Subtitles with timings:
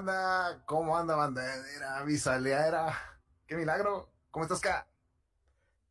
[0.00, 0.62] banda?
[0.64, 2.96] ¿Cómo anda, bandera, bisaleara?
[3.46, 4.10] ¡Qué milagro!
[4.30, 4.88] ¿Cómo estás, acá?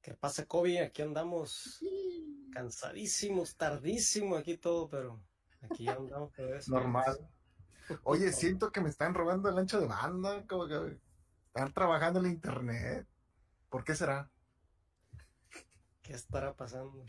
[0.02, 0.82] ¿Qué pasa, Kobe?
[0.82, 1.80] Aquí andamos
[2.52, 5.22] cansadísimos, tardísimo aquí todo, pero
[5.62, 6.32] aquí andamos.
[6.68, 7.30] Normal.
[8.04, 11.00] Oye, siento que me están robando el ancho de banda, como que
[11.48, 13.08] están trabajando en el internet.
[13.70, 14.32] ¿Por qué será?
[16.02, 17.06] ¿Qué estará pasando?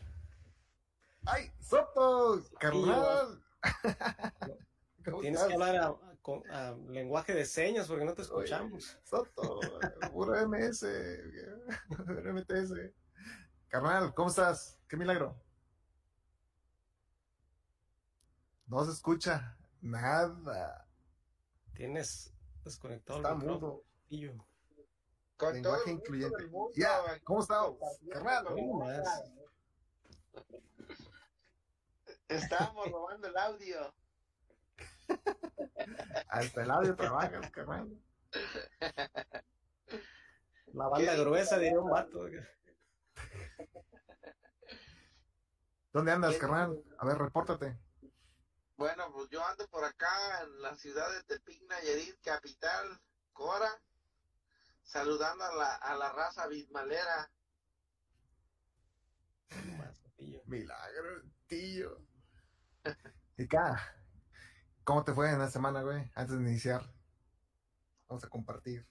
[1.24, 2.45] ¡Ay, Soto!
[2.59, 3.42] ¡Carnal!
[5.23, 6.09] Tienes que hablar
[6.51, 8.98] a, lenguaje de señas porque no te escuchamos.
[9.05, 9.61] Soto,
[10.12, 10.84] puro MS,
[12.09, 12.74] MTS.
[13.69, 14.78] Carnal, ¿cómo estás?
[14.88, 15.41] ¡Qué milagro!
[18.66, 20.87] No se escucha nada.
[21.75, 22.33] Tienes
[22.64, 23.84] desconectado Está mudo.
[25.37, 26.50] Con lenguaje incluyente.
[26.77, 27.66] Ya, ¿cómo estás,
[28.11, 28.47] carnal?
[32.28, 33.95] Estábamos robando el audio.
[36.28, 37.88] Hasta el audio trabajas, carnal.
[40.72, 42.26] La banda gruesa diría un vato.
[45.92, 46.82] ¿Dónde andas, carnal?
[46.98, 47.76] A ver, repórtate.
[48.76, 53.00] Bueno, pues yo ando por acá en la ciudad de Tepic, Nayarit, capital,
[53.32, 53.70] Cora,
[54.82, 57.30] saludando a la, a la raza bismalera.
[60.46, 62.06] Milagro, tío.
[63.36, 64.00] Y acá,
[64.91, 66.10] ¿cómo te fue en la semana, güey?
[66.16, 66.83] Antes de iniciar.
[68.08, 68.84] Vamos a compartir.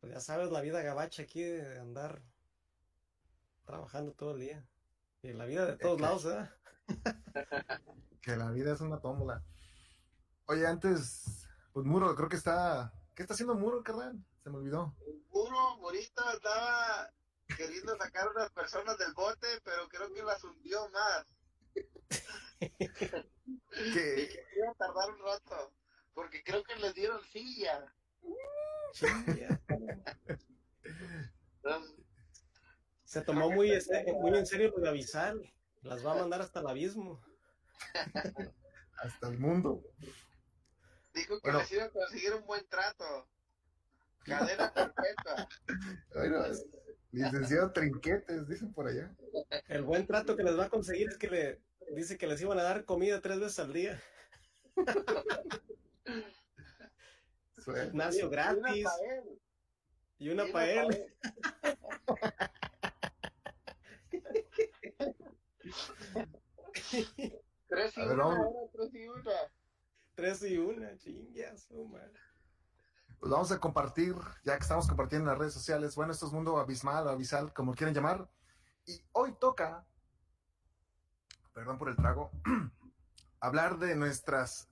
[0.00, 2.22] Pues ya sabes, la vida gabacha aquí de andar
[3.66, 4.66] trabajando todo el día.
[5.20, 6.48] Y la vida de todos lados, ¿eh?
[8.22, 9.44] que la vida es una tómbola.
[10.46, 12.90] Oye, antes, pues Muro, creo que está.
[13.14, 14.16] ¿Qué está haciendo Muro, carnal?
[14.42, 14.96] Se me olvidó.
[15.28, 17.12] Muro, Murito estaba
[17.54, 21.26] queriendo sacar a unas personas del bote, pero creo que las hundió más.
[22.58, 24.46] ¿Qué?
[24.56, 25.72] Iba a tardar un rato,
[26.14, 27.92] porque creo que les dieron silla.
[33.04, 33.72] Se tomó muy,
[34.20, 35.34] muy en serio lo de avisar.
[35.82, 37.22] Las va a mandar hasta el abismo.
[38.98, 39.82] hasta el mundo.
[41.14, 43.28] Dijo que les iba a conseguir un buen trato.
[44.24, 45.48] Cadena perpetua.
[46.14, 46.44] Bueno,
[47.12, 49.14] licenciado Trinquetes, dicen por allá.
[49.68, 52.58] El buen trato que les va a conseguir es que le dice que les iban
[52.58, 54.02] a dar comida tres veces al día.
[57.64, 58.86] Gimnasio gratis.
[60.18, 61.14] Y una él.
[67.68, 69.32] tres y una, tres y una.
[70.14, 71.68] Tres y una, chingas,
[73.20, 76.32] Pues vamos a compartir, ya que estamos compartiendo en las redes sociales, bueno, esto es
[76.32, 78.28] mundo abismal o abisal, como quieran llamar.
[78.84, 79.86] Y hoy toca,
[81.58, 82.30] perdón por el trago,
[83.40, 84.68] hablar de nuestras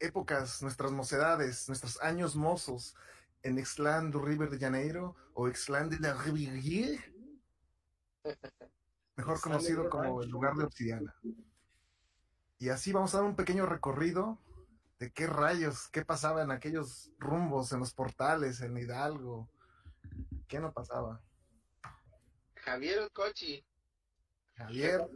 [0.00, 2.96] épocas, nuestras mocedades, nuestros años mozos
[3.44, 6.14] en Exland du River de Janeiro o Exland de la
[9.16, 11.14] mejor conocido como el lugar de Obsidiana.
[12.58, 14.40] Y así vamos a dar un pequeño recorrido
[14.98, 19.48] de qué rayos, qué pasaba en aquellos rumbos, en los portales, en Hidalgo,
[20.48, 21.20] qué no pasaba.
[22.56, 23.64] Javier el Cochi.
[24.64, 25.08] Javier,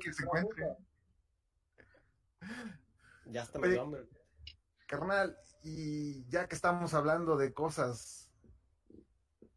[0.00, 0.76] que se encuentre.
[3.26, 4.08] Ya está medio hombre.
[4.86, 8.30] Carnal, y ya que estamos hablando de cosas,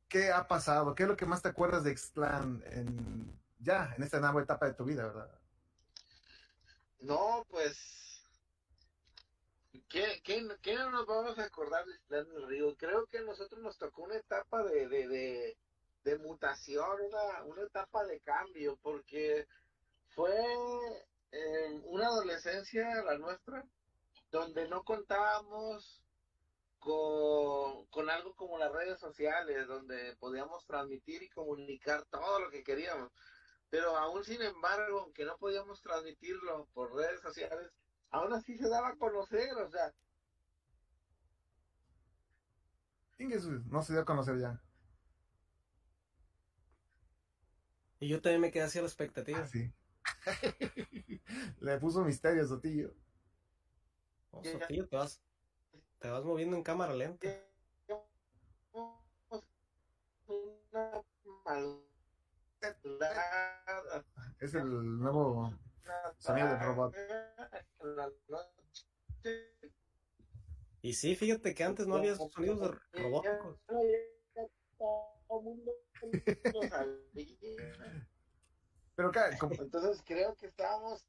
[0.07, 0.95] ¿qué ha pasado?
[0.95, 4.67] ¿Qué es lo que más te acuerdas de Xtlan en, ya, en esta nueva etapa
[4.67, 5.39] de tu vida, verdad?
[6.99, 8.23] No, pues.
[9.89, 12.75] ¿Qué, qué, qué no nos vamos a acordar de Xtlan del Río?
[12.77, 15.57] Creo que a nosotros nos tocó una etapa de, de, de,
[16.05, 19.47] de mutación, una, una etapa de cambio, porque
[20.09, 20.31] fue
[21.31, 23.65] eh, una adolescencia, la nuestra,
[24.29, 26.03] donde no contábamos
[26.77, 32.63] con, con, algo como las redes sociales, donde podíamos transmitir y comunicar todo lo que
[32.63, 33.11] queríamos.
[33.71, 37.71] Pero aún sin embargo, aunque no podíamos transmitirlo por redes sociales,
[38.11, 39.91] aún así se daba a conocer, o sea.
[43.71, 44.61] No se dio a conocer ya.
[47.99, 49.39] Y yo también me quedé así a la expectativa.
[49.39, 49.71] Ah, sí.
[51.59, 52.93] Le puso misterio a Sotillo.
[54.31, 55.21] Oh, Sotillo, te vas,
[55.99, 57.27] te vas moviendo en cámara lenta.
[64.39, 65.57] Es el nuevo
[66.17, 66.95] sonido del robot.
[70.81, 73.59] Y sí, fíjate que antes no había sonidos robóticos.
[78.95, 79.29] Pero acá,
[79.59, 81.05] entonces creo que estábamos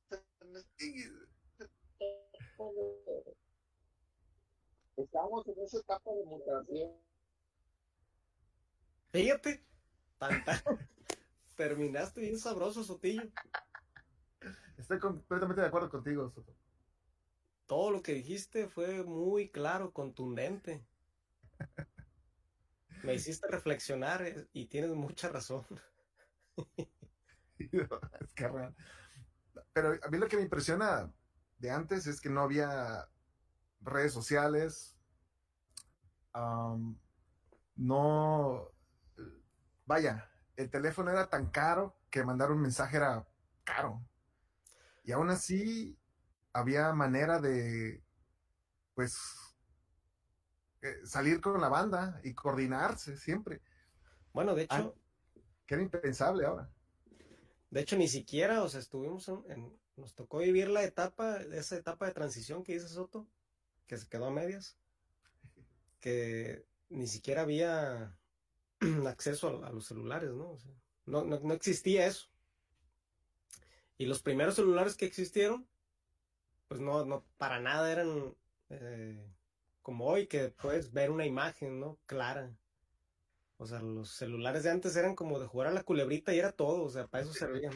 [4.97, 6.91] Estamos en esa etapa de mutación.
[9.11, 9.65] Fíjate,
[10.19, 10.63] tanta.
[11.55, 13.31] Terminaste bien sabroso, Sotillo.
[14.77, 16.55] Estoy completamente de acuerdo contigo, Soto.
[17.67, 20.85] Todo lo que dijiste fue muy claro, contundente.
[23.07, 25.65] Me hiciste reflexionar eh, y tienes mucha razón.
[27.59, 28.51] es que.
[29.73, 31.13] Pero a mí lo que me impresiona
[31.59, 33.09] de antes es que no había
[33.81, 34.97] redes sociales,
[37.77, 38.73] no,
[39.85, 43.27] vaya, el teléfono era tan caro que mandar un mensaje era
[43.65, 44.07] caro.
[45.05, 45.99] Y aún así
[46.53, 48.03] había manera de,
[48.95, 49.19] pues,
[51.05, 53.61] salir con la banda y coordinarse siempre.
[54.33, 54.95] Bueno, de hecho...
[54.97, 55.03] Ah,
[55.67, 56.71] que era impensable ahora.
[57.71, 62.07] De hecho, ni siquiera, o sea, estuvimos en, nos tocó vivir la etapa, esa etapa
[62.07, 63.27] de transición que dice Soto,
[63.87, 64.79] que se quedó a medias,
[66.01, 68.17] que ni siquiera había
[69.07, 70.57] acceso a, los celulares, ¿no?
[71.07, 72.29] no, no, existía eso.
[73.99, 75.67] Y los primeros celulares que existieron,
[76.69, 78.37] pues no, no para nada eran
[78.69, 79.27] eh,
[79.87, 81.97] como hoy, que puedes ver una imagen, ¿no?
[82.07, 82.51] Clara.
[83.57, 86.51] O sea, los celulares de antes eran como de jugar a la culebrita y era
[86.51, 87.73] todo, o sea, para eso servían.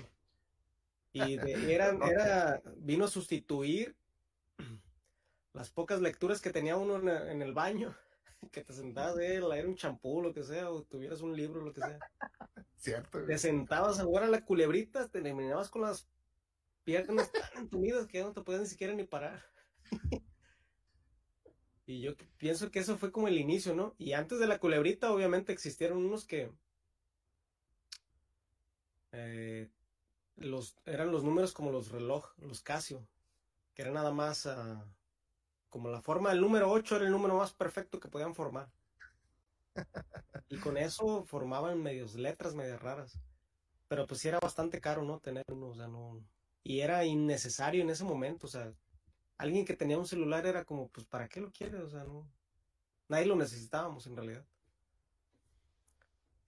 [1.12, 1.38] Y
[1.72, 3.94] eran, era, vino a sustituir
[5.52, 7.96] las pocas lecturas que tenía uno en, el baño,
[8.50, 11.72] que te sentabas a leer un champú, lo que sea, o tuvieras un libro, lo
[11.72, 12.00] que sea.
[12.74, 13.24] Cierto.
[13.24, 16.08] Te sentabas a jugar a la culebrita, te terminabas con las
[16.82, 19.44] piernas tan entumidas que no te podías ni siquiera ni parar.
[21.90, 23.96] Y yo pienso que eso fue como el inicio, ¿no?
[23.98, 26.52] Y antes de la culebrita, obviamente, existieron unos que
[29.10, 29.69] eh,
[30.37, 33.04] los, eran los números como los reloj, los Casio,
[33.75, 34.87] que era nada más ah,
[35.69, 38.70] como la forma del número 8 era el número más perfecto que podían formar.
[40.48, 43.19] Y con eso formaban medios letras medias raras.
[43.88, 45.19] Pero pues sí era bastante caro, ¿no?
[45.19, 46.25] Tener uno, o sea, no.
[46.62, 48.72] Y era innecesario en ese momento, o sea,
[49.40, 51.78] alguien que tenía un celular era como, pues, ¿para qué lo quiere?
[51.78, 52.31] O sea, no.
[53.08, 54.44] Nadie lo necesitábamos en realidad.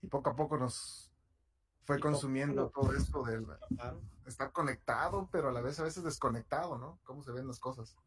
[0.01, 1.11] Y poco a poco nos
[1.85, 3.43] fue consumiendo todo esto de
[4.27, 6.99] estar conectado, pero a la vez a veces desconectado, ¿no?
[7.03, 7.97] Cómo se ven las cosas.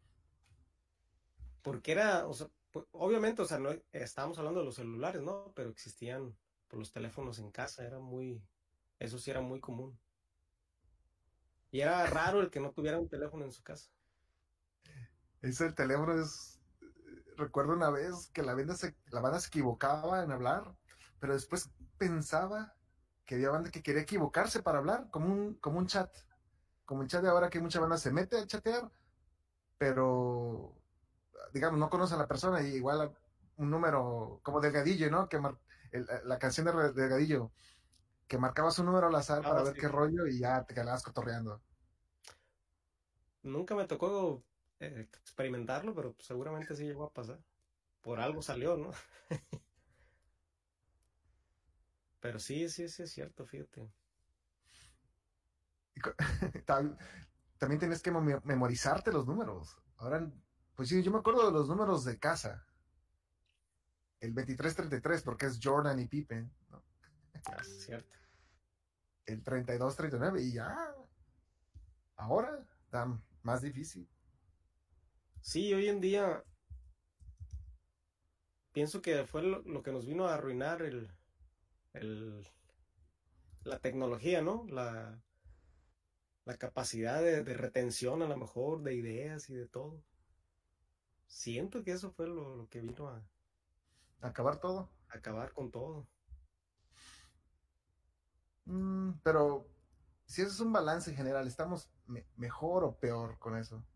[1.62, 5.52] Porque era, o sea, pues, obviamente, o sea, no estábamos hablando de los celulares, ¿no?
[5.56, 6.36] Pero existían por
[6.68, 8.40] pues, los teléfonos en casa, era muy,
[9.00, 9.98] eso sí era muy común.
[11.72, 13.90] Y era raro el que no tuviera un teléfono en su casa.
[15.48, 16.60] Ese teléfono es.
[17.36, 20.74] Recuerdo una vez que la banda se, la banda se equivocaba en hablar,
[21.20, 22.74] pero después pensaba
[23.26, 26.10] que había banda que quería equivocarse para hablar, como un, como un chat.
[26.86, 28.90] Como el chat de ahora que mucha banda se mete a chatear,
[29.76, 30.74] pero
[31.52, 33.14] digamos, no conoce a la persona y igual
[33.56, 35.28] un número como Delgadillo, ¿no?
[35.28, 35.40] Que
[36.24, 37.52] la canción de Delgadillo,
[38.26, 41.02] que marcabas un número al azar ah, para ver qué rollo y ya te quedabas
[41.02, 41.60] cotorreando.
[43.42, 44.42] Nunca me tocó
[44.80, 47.38] eh, experimentarlo, pero seguramente sí llegó a pasar.
[48.02, 48.90] Por algo salió, ¿no?
[52.20, 53.90] pero sí, sí, sí es cierto, fíjate.
[57.58, 59.78] También tienes que memorizarte los números.
[59.96, 60.30] Ahora,
[60.74, 62.66] pues sí, yo me acuerdo de los números de casa.
[64.20, 66.82] El 2333, porque es Jordan y Pippen, ¿no?
[67.46, 68.16] Ah, cierto.
[69.24, 70.94] El 3239 y ya.
[72.16, 73.06] Ahora está
[73.42, 74.08] más difícil.
[75.46, 76.42] Sí, hoy en día
[78.72, 81.08] pienso que fue lo, que nos vino a arruinar el,
[83.62, 84.66] la tecnología, ¿no?
[84.68, 85.22] La,
[86.46, 90.02] la capacidad de, retención a lo mejor de ideas y de todo.
[91.28, 93.22] Siento que eso fue lo, que vino a
[94.20, 94.90] acabar todo.
[95.10, 96.08] Acabar con todo.
[98.64, 99.68] Mm, pero
[100.24, 101.88] si eso es un balance general, ¿estamos
[102.34, 103.86] mejor o peor con eso?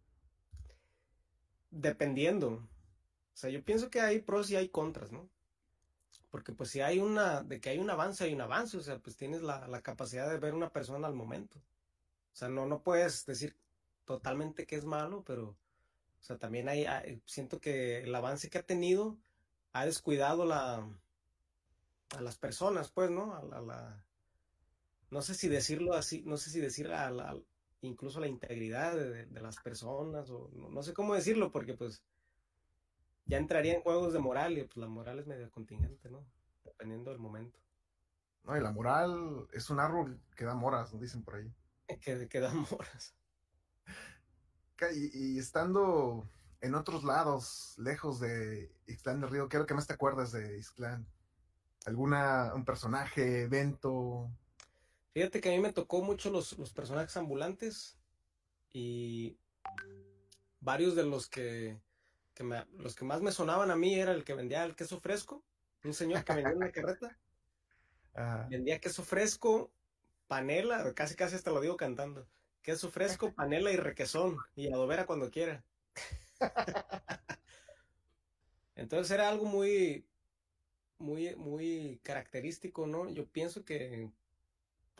[1.70, 2.48] Dependiendo.
[2.48, 5.28] O sea, yo pienso que hay pros y hay contras, ¿no?
[6.30, 8.98] Porque pues si hay una, de que hay un avance, hay un avance, o sea,
[8.98, 11.58] pues tienes la, la capacidad de ver una persona al momento.
[11.58, 13.56] O sea, no, no puedes decir
[14.04, 16.86] totalmente que es malo, pero, o sea, también hay,
[17.26, 19.18] siento que el avance que ha tenido
[19.72, 20.88] ha descuidado la,
[22.10, 23.34] a las personas, pues, ¿no?
[23.34, 24.04] A la,
[25.10, 27.36] no sé si decirlo así, no sé si decir a la,
[27.82, 32.02] incluso la integridad de, las personas, o no, sé cómo decirlo, porque pues
[33.26, 36.24] ya entraría en juegos de moral y pues la moral es medio contingente, ¿no?
[36.64, 37.58] Dependiendo del momento.
[38.44, 41.52] No, y la moral es un árbol que da moras, dicen por ahí.
[42.00, 43.14] que, que da moras.
[44.94, 46.26] Y, y, estando
[46.62, 49.48] en otros lados, lejos de Ixtlán del Río?
[49.48, 51.06] ¿Qué es lo que más te acuerdas de Ixtlán?
[51.86, 54.30] ¿Alguna, un personaje, evento?
[55.12, 57.98] Fíjate que a mí me tocó mucho los, los personajes ambulantes
[58.72, 59.36] y
[60.60, 61.80] varios de los que,
[62.34, 65.00] que me- los que más me sonaban a mí era el que vendía el queso
[65.00, 65.44] fresco,
[65.84, 67.18] un señor que vendía una carreta,
[68.48, 69.72] vendía queso fresco,
[70.28, 72.28] panela, casi casi hasta lo digo cantando,
[72.62, 75.64] queso fresco, panela y requesón, y adobera cuando quiera.
[78.74, 80.06] Entonces era algo muy,
[80.98, 83.10] muy, muy característico, ¿no?
[83.10, 84.10] Yo pienso que,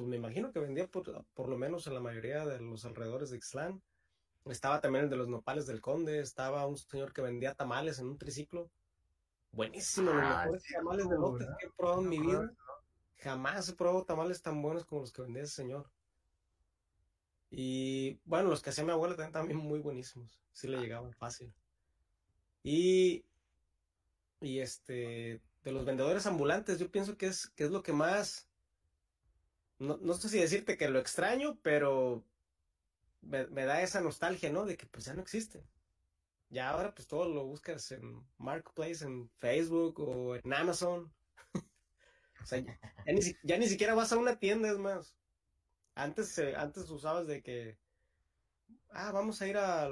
[0.01, 3.29] pues me imagino que vendía por, por lo menos en la mayoría de los alrededores
[3.29, 3.83] de Ixtlán.
[4.47, 8.07] Estaba también el de los nopales del Conde, estaba un señor que vendía tamales en
[8.07, 8.71] un triciclo.
[9.53, 11.59] Buenísimo, los Ah, mejores tamales de cómo, lote ¿verdad?
[11.59, 12.51] que he probado en mi vida.
[13.19, 15.93] Jamás he probado tamales tan buenos como los que vendía ese señor.
[17.51, 20.41] Y bueno, los que hacía mi abuela también, también muy buenísimos.
[20.55, 21.53] Sí le llegaban fácil.
[22.63, 23.27] Y,
[24.41, 28.50] y este, de los vendedores ambulantes, yo pienso que es, que es lo que más,
[29.81, 32.25] no, no sé si decirte que lo extraño, pero
[33.23, 34.67] me, me da esa nostalgia, ¿no?
[34.67, 35.65] De que pues ya no existe.
[36.51, 41.13] Ya ahora pues todo lo buscas en Marketplace, en Facebook o en Amazon.
[42.43, 45.19] O sea, ya, ya ni, ya ni siquiera vas a una tienda, es más.
[45.95, 47.79] Antes, antes usabas de que,
[48.91, 49.89] ah, vamos a ir a,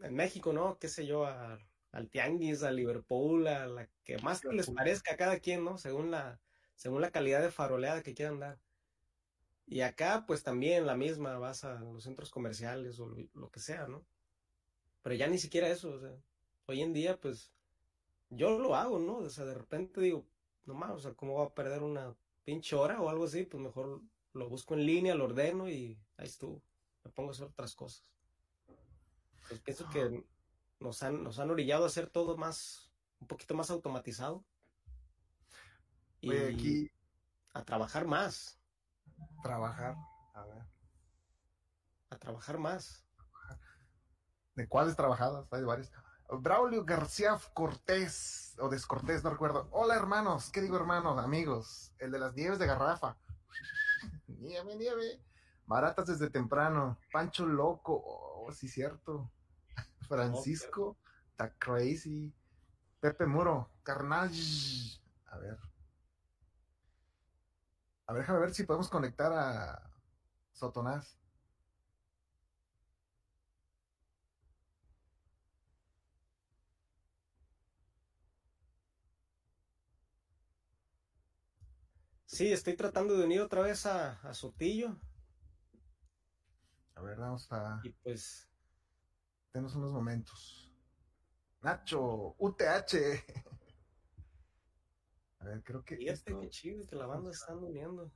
[0.00, 0.78] en México, ¿no?
[0.78, 1.58] Qué sé yo, a-
[1.92, 5.78] al Tianguis, a Liverpool, a la que más les parezca a cada quien, ¿no?
[5.78, 6.40] Según la,
[6.76, 8.65] según la calidad de faroleada que quieran dar.
[9.66, 13.60] Y acá, pues también la misma, vas a los centros comerciales o lo, lo que
[13.60, 14.06] sea, ¿no?
[15.02, 16.16] Pero ya ni siquiera eso, o sea,
[16.66, 17.52] hoy en día, pues,
[18.30, 19.18] yo lo hago, ¿no?
[19.18, 20.26] O sea, de repente digo,
[20.64, 23.44] no más, o sea, ¿cómo voy a perder una pinche hora o algo así?
[23.44, 26.62] Pues mejor lo busco en línea, lo ordeno y ahí estuvo.
[27.04, 28.10] Me pongo a hacer otras cosas.
[29.48, 30.24] Pues pienso que
[30.80, 34.44] nos han, nos han orillado a hacer todo más, un poquito más automatizado.
[36.20, 36.90] Y Oye, aquí
[37.52, 38.58] a trabajar más,
[39.42, 39.96] trabajar.
[40.34, 40.66] A ver.
[42.10, 43.06] a trabajar más.
[44.54, 45.46] ¿De cuáles trabajadas?
[45.52, 45.92] Hay varias.
[46.28, 49.68] Braulio García Cortés, o Descortés, no recuerdo.
[49.70, 50.50] Hola, hermanos.
[50.50, 51.22] ¿Qué digo, hermanos?
[51.22, 51.92] Amigos.
[51.98, 53.16] El de las nieves de garrafa.
[54.26, 55.22] nieve, nieve.
[55.66, 56.98] Baratas desde temprano.
[57.12, 58.02] Pancho Loco.
[58.04, 59.30] Oh, sí, cierto.
[60.08, 60.96] Francisco.
[61.30, 62.34] Está crazy.
[63.00, 63.70] Pepe Muro.
[63.82, 64.30] Carnal.
[65.26, 65.58] A ver.
[68.06, 69.90] A ver, déjame ver si podemos conectar a
[70.52, 71.18] Sotonás.
[82.26, 84.96] Sí, estoy tratando de unir otra vez a, a Sotillo
[86.96, 87.80] A ver, vamos a.
[87.84, 88.48] y pues
[89.52, 90.70] Tenemos unos momentos.
[91.62, 93.24] Nacho, UTH.
[95.46, 95.96] A ver, creo que.
[95.96, 98.10] fíjate esto- qué chido que la banda se están uniendo.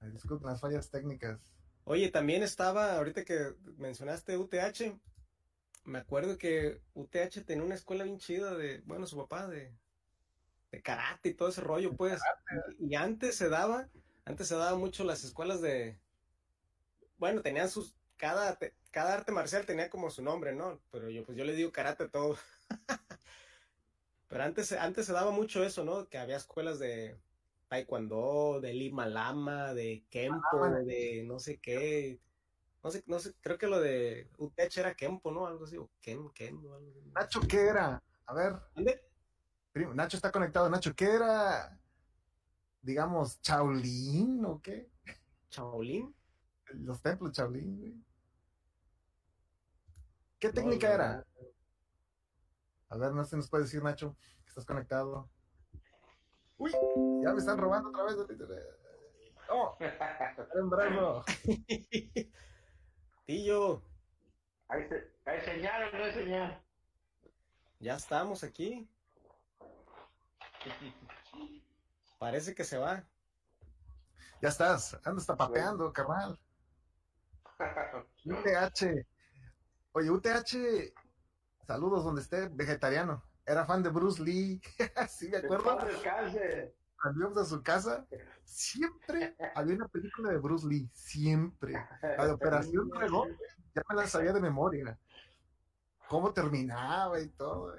[0.00, 1.38] Disculpen las fallas técnicas.
[1.84, 4.96] Oye, también estaba, ahorita que mencionaste UTH,
[5.84, 9.74] me acuerdo que UTH tenía una escuela bien chida de, bueno, su papá de,
[10.70, 12.20] de karate y todo ese rollo, pues.
[12.78, 13.88] Y, y antes se daba,
[14.24, 16.00] antes se daba mucho las escuelas de,
[17.18, 18.58] bueno, tenían sus, cada,
[18.90, 20.80] cada arte marcial tenía como su nombre, ¿no?
[20.90, 22.36] Pero yo, pues yo le digo karate a todo.
[24.28, 26.08] Pero antes, antes se daba mucho eso, ¿no?
[26.08, 27.18] Que había escuelas de
[27.68, 32.20] taekwondo, de lima lama, de kempo, Ah, de no sé qué.
[32.82, 35.46] No sé, no sé, creo que lo de UTH era kempo, ¿no?
[35.46, 37.10] Algo así, o ken, ken, o algo así.
[37.10, 38.02] Nacho, ¿qué era?
[38.26, 39.02] A ver, ¿Dónde?
[39.72, 40.68] primo, Nacho está conectado.
[40.68, 41.78] Nacho, ¿qué era?
[42.82, 44.90] Digamos, Shaolin o qué?
[45.50, 46.14] Shaolin.
[46.74, 47.94] Los templos Shaolin, güey.
[50.38, 51.24] ¿Qué No, técnica no, era?
[52.90, 55.28] A ver, no se nos puede decir, Nacho, que estás conectado.
[56.56, 56.72] Uy,
[57.22, 58.16] ya me están robando otra vez.
[59.50, 59.76] ¡Oh!
[60.54, 61.24] ¡En bravo!
[63.26, 63.82] Tillo,
[64.68, 66.62] ¿Hay, se- hay señal o no hay señal?
[67.80, 68.88] ya estamos aquí.
[72.18, 73.04] Parece que se va.
[74.42, 76.38] Ya estás, andas tapateando, carnal.
[78.24, 79.06] UTH.
[79.92, 80.92] Oye, UTH,
[81.68, 83.22] saludos donde esté, vegetariano.
[83.44, 84.58] Era fan de Bruce Lee.
[85.08, 85.78] sí, me acuerdo.
[87.00, 88.06] Cuando íbamos a su casa,
[88.42, 90.88] siempre había una película de Bruce Lee.
[90.94, 91.74] Siempre.
[92.02, 93.36] La de Operación Dragón,
[93.74, 94.98] ya me la sabía de memoria.
[96.08, 97.76] Cómo terminaba y todo.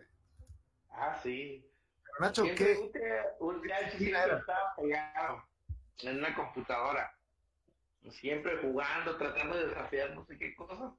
[0.92, 1.66] Ah, sí.
[2.04, 2.92] Pero Nacho, ¿qué?
[3.40, 4.38] Un, un día ¿Qué siempre era?
[4.38, 5.44] estaba pegado
[6.04, 7.12] en una computadora.
[8.12, 10.94] Siempre jugando, tratando de desafiar no sé qué cosas.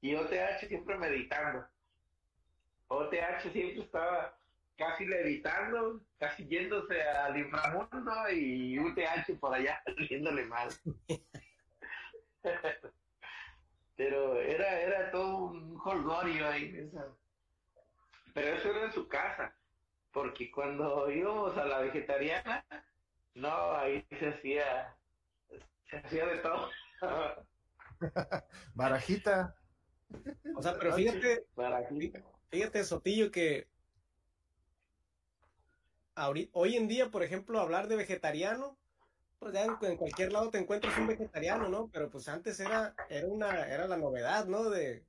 [0.00, 1.66] Y OTH siempre meditando.
[2.88, 4.36] OTH siempre estaba
[4.76, 10.68] casi levitando, casi yéndose al inframundo y UTH por allá haciéndole mal.
[13.96, 16.90] Pero era, era todo un holgorio ahí.
[18.34, 19.54] Pero eso era en su casa,
[20.12, 22.64] porque cuando íbamos a la vegetariana,
[23.34, 24.96] no, ahí se hacía,
[25.88, 26.70] se hacía de todo.
[28.74, 29.54] Barajita.
[30.56, 32.20] O sea, pero fíjate, Barajita.
[32.50, 33.68] Fíjate, Sotillo, que
[36.52, 38.76] hoy en día, por ejemplo, hablar de vegetariano,
[39.38, 41.88] pues ya en, cualquier lado te encuentras un vegetariano, ¿no?
[41.92, 44.70] Pero pues antes era, era una, era la novedad, ¿no?
[44.70, 45.04] De,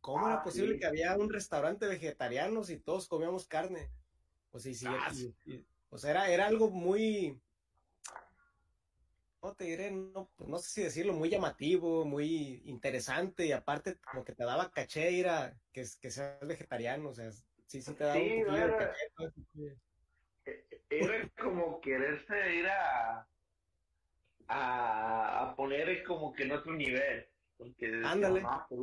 [0.00, 3.88] cómo era ah, posible que había un restaurante vegetariano si todos comíamos carne.
[4.50, 5.12] Pues sí, sí, ah,
[5.90, 7.38] o sea, era, era algo muy,
[9.42, 13.98] no te diré, no, pues, no sé si decirlo, muy llamativo, muy interesante y aparte
[14.00, 17.30] como que te daba caché ir a que, que seas vegetariano, o sea,
[17.66, 19.76] sí, sí te daba un poquillo de caché.
[20.88, 23.26] Era como quererse ir a,
[24.48, 27.28] a, poner como que en otro nivel.
[27.56, 28.42] Porque Ándale.
[28.68, 28.80] Pues,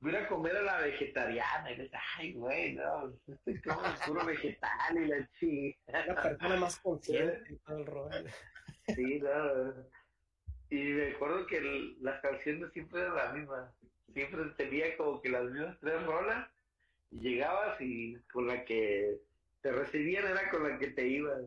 [0.00, 1.70] voy, a, comer a la vegetariana.
[1.72, 6.04] Y dices, ay, güey, no, estoy como puro vegetal y la chica.
[6.06, 8.30] La persona más consciente y todo el rol.
[8.94, 9.74] Sí, no.
[10.70, 13.70] Y me acuerdo que las canciones siempre eran las mismas.
[14.12, 16.48] Siempre tenía como que las mismas tres rolas.
[17.10, 19.18] Y llegabas y con la que
[19.62, 21.42] te recibían era con la que te ibas.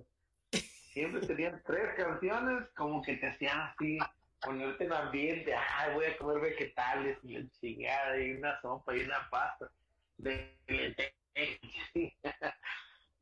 [0.92, 3.98] Siempre tenían tres canciones como que te hacían así,
[4.42, 9.72] ponerte en ambiente, ah, voy a comer vegetales y y una sopa y una pasta.
[10.18, 10.56] De,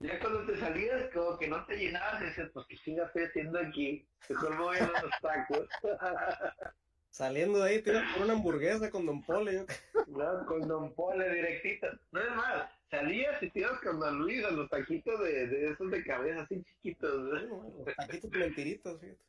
[0.01, 3.60] ya cuando te salías como que no te llenabas decías, pues que chingas estoy haciendo
[3.60, 5.70] aquí, mejor me voy a los tacos.
[7.10, 9.53] Saliendo de ahí te ibas por una hamburguesa con Don Pole.
[9.53, 9.65] Yo...
[10.08, 11.88] No, con Don Pole directita.
[12.12, 15.71] No es más, salías y te ibas con Don Luis a los taquitos de, de
[15.71, 17.12] esos de cabeza así chiquitos.
[17.12, 19.19] Los taquitos mentiritos, fíjate.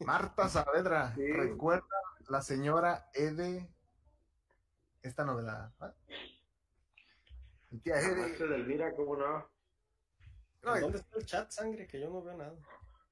[0.00, 1.86] Marta Saavedra, recuerda
[2.28, 3.68] la señora Ede,
[5.02, 5.72] esta novela.
[7.82, 8.58] Tía Ede.
[8.64, 9.53] Mira, ¿cómo no?
[10.64, 11.86] ¿Dónde está el chat, sangre?
[11.86, 12.54] Que yo no veo nada.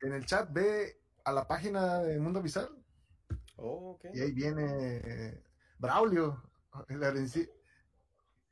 [0.01, 2.77] En el chat ve a la página de Mundo Bizarro.
[3.57, 4.11] Oh, okay.
[4.15, 5.43] Y ahí viene
[5.79, 6.43] Braulio,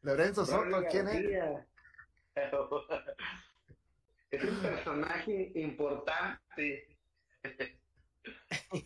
[0.03, 1.65] Lorenzo Soto, ¿quién es?
[4.31, 6.97] Es un personaje importante.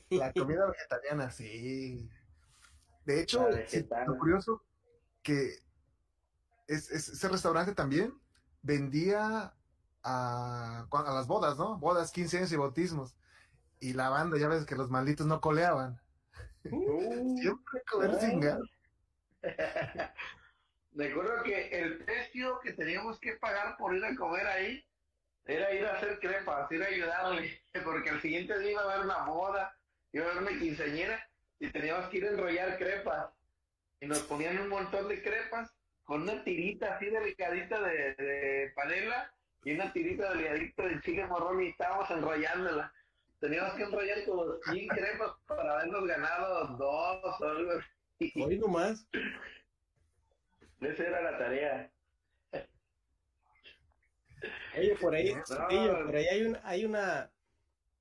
[0.08, 2.08] La comida vegetariana, sí.
[3.04, 3.46] De hecho,
[4.06, 4.64] lo curioso
[5.22, 5.58] que
[6.66, 8.18] ese restaurante también
[8.62, 9.54] vendía
[10.04, 11.78] a, a, las bodas, ¿no?
[11.78, 13.16] Bodas, 15 años y bautismos.
[13.80, 16.00] Y la banda, ya ves que los malditos no coleaban.
[16.66, 18.40] Uh, Siempre comer sin
[20.92, 24.82] Me acuerdo que el precio que teníamos que pagar por ir a comer ahí
[25.44, 29.04] era ir a hacer crepas, ir a ayudarle, porque al siguiente día iba a haber
[29.04, 29.78] una boda,
[30.12, 33.28] iba a haber una quinceañera y teníamos que ir a enrollar crepas.
[34.00, 35.70] Y nos ponían un montón de crepas
[36.04, 39.34] con una tirita así delicadita de, de panela
[39.64, 42.92] y una tirita delgadita de chile morrón y estábamos enrollándola.
[43.40, 48.32] Teníamos que enrollar como 100 crepas para habernos ganado dos o algo así.
[48.36, 49.06] Hoy nomás.
[50.80, 51.90] Esa era la tarea.
[54.76, 57.30] Oye, por ahí, por ahí hay, un, hay una,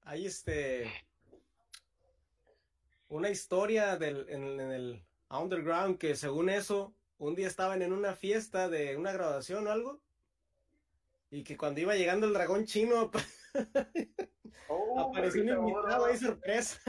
[0.01, 0.91] hay este,
[3.07, 8.69] una historia del, en, el underground que según eso, un día estaban en una fiesta
[8.69, 10.01] de una graduación o algo,
[11.33, 13.09] y que cuando iba llegando el dragón chino,
[14.67, 16.79] oh, apareció un invitado ahí sorpresa.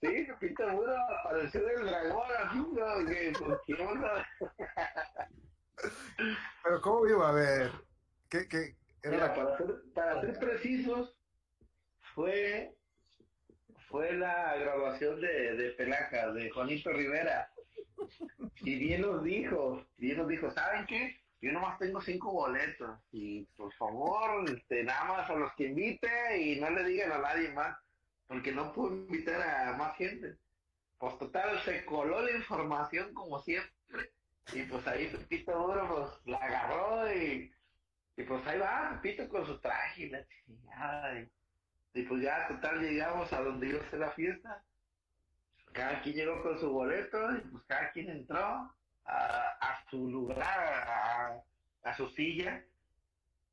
[0.00, 2.58] Sí, Pepito Muro apareció del dragón, así,
[3.06, 3.32] que,
[3.66, 4.26] ¿qué onda?
[6.64, 7.70] Pero ¿cómo iba a ver?
[8.30, 11.14] ¿Qué, qué era para, ser, para ser precisos,
[12.14, 12.74] fue
[13.88, 17.52] fue la graduación de, de Pelaca, de Juanito Rivera.
[18.62, 21.21] Y bien nos dijo, bien nos dijo, ¿saben qué?
[21.42, 26.40] Yo nomás tengo cinco boletos y por favor, este, nada más a los que invite
[26.40, 27.76] y no le digan a nadie más
[28.28, 30.36] porque no puedo invitar a más gente.
[30.98, 34.12] Pues total, se coló la información como siempre,
[34.52, 37.52] y pues ahí Pepito Duro pues la agarró y,
[38.16, 41.26] y pues ahí va Pepito con su traje y la chingada.
[41.94, 44.62] Y, pues ya total llegamos a donde iba a ser la fiesta.
[45.72, 48.72] Cada quien llegó con su boleto y pues cada quien entró
[49.04, 51.42] a, a su lugar, a,
[51.84, 52.64] a, su silla.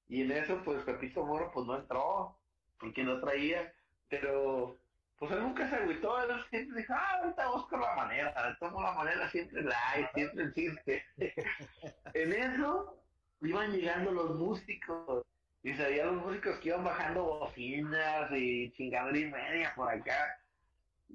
[0.07, 2.37] Y en eso pues Pepito Moro pues no entró,
[2.79, 3.73] porque no traía
[4.09, 4.75] pero,
[5.17, 8.93] pues él nunca se agüitó, él siempre dijo, ah, ahorita busco la manera, tomo la
[8.93, 11.05] manera, siempre la hay, siempre existe.
[12.13, 12.99] en eso
[13.41, 15.25] iban llegando los músicos
[15.61, 20.38] y se veían los músicos que iban bajando bocinas y chingadera y media por acá.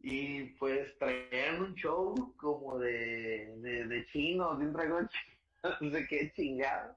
[0.03, 5.91] Y pues traían un show como de, de, de chinos, de un dragón chino, no
[5.91, 6.97] sé qué chingado.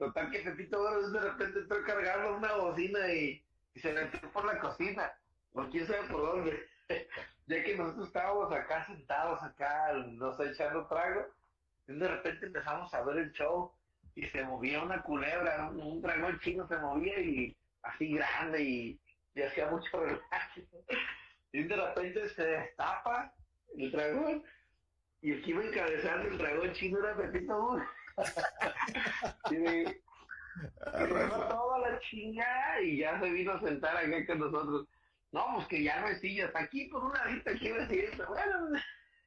[0.00, 3.44] Total que Pepito Oro de repente entró cargando una bocina y,
[3.76, 5.12] se metió por la cocina.
[5.52, 6.66] Por quién sabe por dónde.
[7.46, 11.26] ya que nosotros estábamos acá sentados acá, no sé, echando trago.
[11.86, 13.72] Y de repente empezamos a ver el show
[14.14, 19.00] y se movía una culebra, un, un dragón chino se movía y así grande y,
[19.34, 20.60] y hacía mucho relajo.
[21.52, 23.32] Y de repente se destapa
[23.76, 24.44] el dragón
[25.22, 27.84] y el que iba encabezando el dragón chino era Pepito Oro.
[29.50, 34.88] y me, me toda la chingada y ya se vino a sentar acá con nosotros.
[35.32, 36.50] No, pues que ya no hay sillas.
[36.54, 38.28] Aquí por una vista aquí hay sillas.
[38.28, 38.70] Bueno,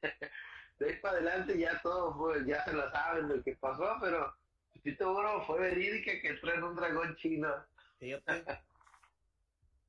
[0.78, 4.34] de ahí para adelante ya todo fue, ya se lo saben lo que pasó, pero
[4.72, 7.48] Pepito Oro fue verídica que entró en un dragón chino.
[7.98, 8.44] Fíjate.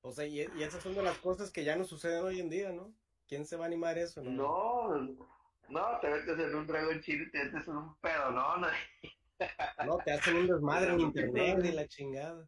[0.06, 2.48] O sea, y, y esas son de las cosas que ya no suceden hoy en
[2.48, 2.94] día, ¿no?
[3.28, 4.22] ¿Quién se va a animar eso?
[4.22, 5.28] No, No,
[5.68, 8.68] no, te metes en un dragón chino y te metes en un pedo, no, no.
[9.86, 12.48] No, te hacen un desmadre en internet y la chingada.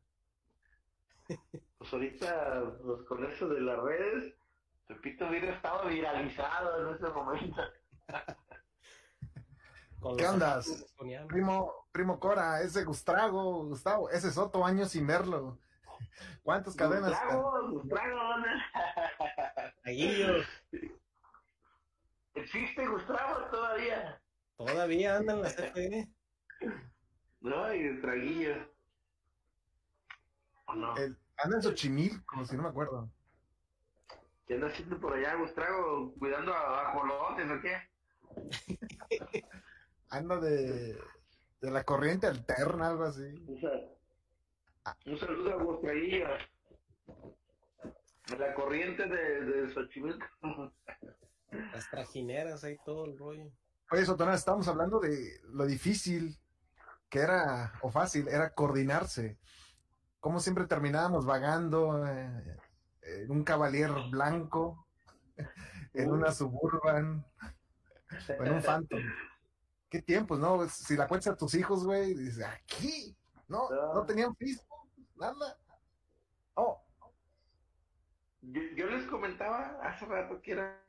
[1.80, 4.36] Pues ahorita, pues con eso de las redes,
[4.88, 7.62] Pepito hubiera estado viralizado en ese momento.
[10.00, 11.28] Con ¿Qué sonianos.
[11.28, 15.58] Primo, primo Cora, ese Gustavo, Gustavo, ese es otro año sin verlo.
[16.44, 17.12] ¿Cuántas cadenas?
[17.32, 17.84] ¿no?
[19.86, 20.44] Aguillo,
[22.36, 24.22] ¿Existe Gustavo todavía?
[24.58, 26.08] todavía andan las CFE.
[27.42, 28.56] No, y el traguillo.
[30.66, 30.96] ¿O no?
[30.98, 33.10] El, anda en Xochimilco, si no me acuerdo.
[34.48, 36.14] ¿Qué anda haciendo por allá, Gustavo?
[36.20, 37.78] ¿Cuidando a ajolotes o qué?
[40.10, 40.98] Anda de,
[41.62, 43.24] de la corriente alterna, algo así.
[43.48, 43.97] Un, sa-
[45.06, 46.28] un saludo a Gustraguillo.
[48.28, 50.26] De la corriente de, de Xochimilco.
[51.52, 53.52] Las trajineras, ahí todo el rollo.
[53.92, 56.38] Oye, Sotona, estamos hablando de lo difícil
[57.10, 59.38] que era, o fácil, era coordinarse.
[60.20, 62.58] Como siempre terminábamos vagando eh,
[63.02, 64.88] en un Cavalier blanco,
[65.94, 67.26] en una Suburban,
[68.40, 69.00] o en un Phantom.
[69.90, 70.68] Qué tiempos, ¿no?
[70.68, 73.16] Si la cuentas a tus hijos, güey, dices, aquí,
[73.48, 74.67] no, no tenían Facebook,
[75.18, 75.58] nada.
[76.56, 76.84] Oh,
[78.42, 80.82] Yo, yo les comentaba hace rato que era,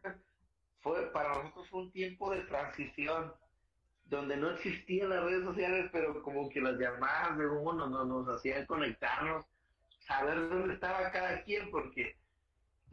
[0.80, 3.34] fue, para nosotros fue un tiempo de transición,
[4.06, 8.28] donde no existían las redes sociales, pero como que las llamadas de uno nos, nos
[8.28, 9.46] hacían conectarnos,
[10.00, 12.16] saber dónde estaba cada quien, porque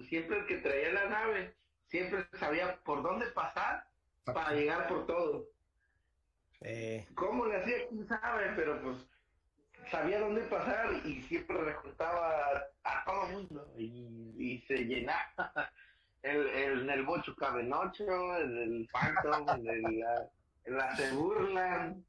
[0.09, 1.55] siempre el que traía la nave,
[1.87, 3.87] siempre sabía por dónde pasar
[4.25, 5.47] para llegar por todo.
[6.61, 7.87] Eh, ¿Cómo le hacía?
[7.89, 8.51] ¿Quién sabe?
[8.55, 8.97] Pero pues
[9.89, 15.71] sabía dónde pasar y siempre reclutaba a todo el mundo y, y se llenaba.
[16.21, 20.29] El, el, en el Bocho Cabenocho, en el Phantom, en, el, la,
[20.63, 22.03] en la Se Burlan,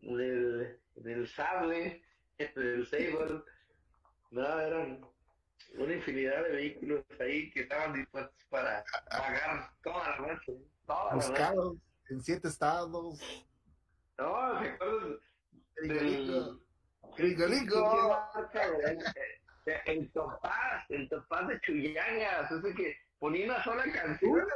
[0.00, 2.02] en el, en el Sable,
[2.38, 3.42] en el Sable.
[4.30, 5.04] No, eran
[5.74, 10.52] una infinidad de vehículos ahí que estaban dispuestos para pagar toda la noche.
[10.86, 11.28] Toda la noche.
[11.28, 11.76] buscados
[12.08, 13.20] en siete estados.
[14.18, 15.18] No, ¿se acuerdan
[15.76, 16.32] Grigolico.
[16.32, 16.65] del
[17.16, 18.18] Grigolico.
[18.84, 18.98] el,
[19.86, 24.46] el topaz, el topaz de Chuyangas, ese que ponía una sola canción,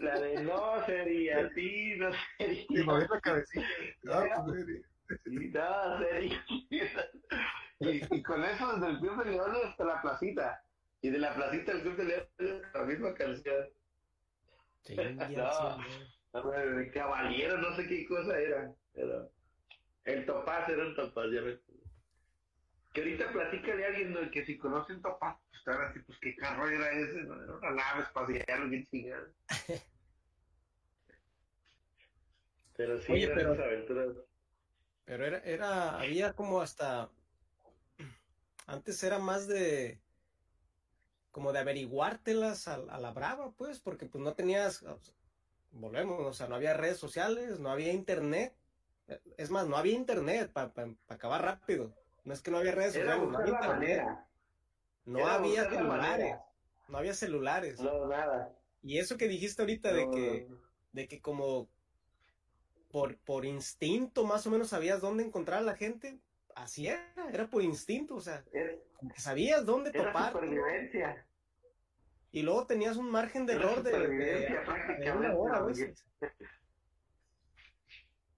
[0.00, 3.66] la de no sería a ti, no Y sería mover la cabecita.
[4.10, 4.66] Ah, pues,
[5.26, 6.44] y no sería.
[7.80, 10.62] Y, y con eso desde el Club de Leones hasta la placita.
[11.02, 13.68] Y de la placita al Club de Leones la misma canción.
[14.82, 15.14] chingue,
[16.32, 16.52] No.
[16.52, 18.72] El caballero, no sé qué cosa era.
[18.92, 19.30] Pero
[20.04, 21.58] el topaz era un topaz, ya ves.
[22.92, 24.30] Que ahorita platica de alguien ¿no?
[24.30, 27.42] que si conocen topaz, pues están así, pues qué carro era ese, ¿no?
[27.42, 29.28] Era una nave espacial, qué chingada.
[32.76, 34.08] Pero sí, Oye, pero- esas aventuras.
[35.04, 37.10] Pero era, era, había como hasta,
[38.66, 40.00] antes era más de,
[41.30, 44.82] como de averiguártelas a, a la brava, pues, porque pues no tenías,
[45.72, 48.56] volvemos, o sea, no había redes sociales, no había internet,
[49.36, 50.72] es más, no había internet para
[51.08, 54.28] acabar rápido, no es que no había redes sociales, no había internet, manera.
[55.04, 56.36] no Era había celulares,
[56.88, 58.54] no había celulares, No, nada.
[58.82, 60.48] y eso que dijiste ahorita de No, que,
[60.92, 61.68] de que como
[62.90, 66.18] por, por instinto más o menos sabías dónde encontrar a la gente,
[66.54, 68.72] así era, era por instinto, o sea, Era,
[69.16, 71.26] sabías dónde era topar supervivencia.
[72.30, 73.92] y luego tenías un margen de Era error de,
[75.12, 75.66] una hora a ¿no?
[75.66, 76.04] veces.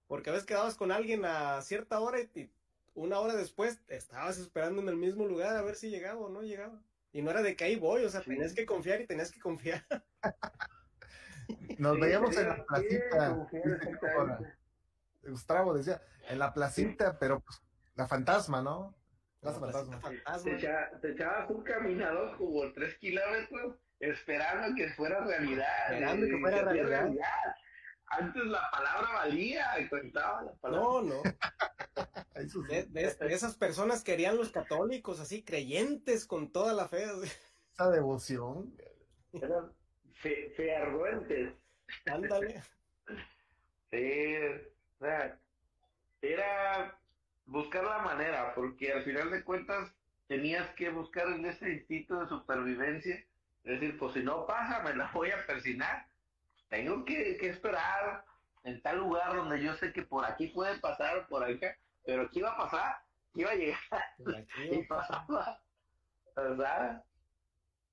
[0.07, 2.49] Porque a veces quedabas con alguien a cierta hora y
[2.93, 6.41] una hora después estabas esperando en el mismo lugar a ver si llegaba o no
[6.41, 6.81] llegaba.
[7.11, 9.39] Y no era de que ahí voy, o sea, tenías que confiar y tenías que
[9.39, 9.85] confiar.
[11.77, 13.47] Nos veíamos en la placita.
[15.23, 17.61] Gustavo decía, en la placita, pero pues,
[17.95, 18.95] la fantasma, ¿no?
[19.41, 19.99] La fantasma.
[21.01, 25.93] Te, echabas un caminador como tres kilómetros esperando que fuera realidad.
[25.93, 27.09] Esperando que fuera realidad.
[28.09, 30.83] Antes la palabra valía, contaba la palabra.
[30.83, 31.21] No, no.
[32.69, 37.05] de, esas personas querían los católicos, así, creyentes con toda la fe.
[37.73, 38.73] Esa devoción.
[39.33, 39.71] Eran
[40.13, 41.53] fe, fearruentes.
[42.05, 42.63] Ándale.
[43.91, 44.35] Sí,
[44.99, 45.39] o sea,
[46.21, 46.99] era
[47.45, 49.91] buscar la manera, porque al final de cuentas
[50.27, 53.15] tenías que buscar en ese instinto de supervivencia.
[53.63, 56.07] Es decir, pues si no pasa, me la voy a persinar.
[56.69, 58.25] Tengo que, que esperar
[58.63, 62.29] en tal lugar donde yo sé que por aquí puede pasar o por acá, pero
[62.29, 62.95] ¿qué iba a pasar?
[63.33, 63.79] ¿Qué iba a llegar?
[64.71, 65.61] y pasaba.
[66.35, 67.03] ¿Verdad?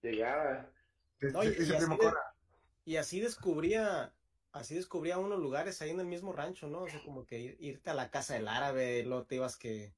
[0.03, 0.69] Llegaba.
[2.85, 4.13] y, así descubría
[4.53, 6.83] así descubría unos lugares ahí en el mismo rancho, ¿no?
[6.83, 9.93] O sea, como que irte a la casa del árabe, luego te ibas que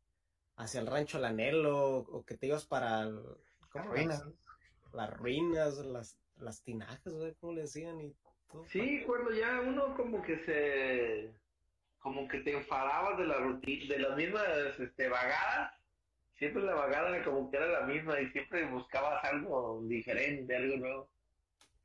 [0.57, 4.25] hacia el rancho Lanelo, o que te ibas para las ruinas,
[4.93, 8.01] las ruinas, las, las tinajas, ¿cómo le decían?
[8.01, 8.17] Y.
[8.69, 11.35] Sí, cuando ya uno como que se,
[11.99, 14.45] como que te enfadabas de la rutina, de las mismas
[14.79, 15.73] este, vagadas,
[16.35, 21.11] siempre la vagada como que era la misma y siempre buscabas algo diferente, algo nuevo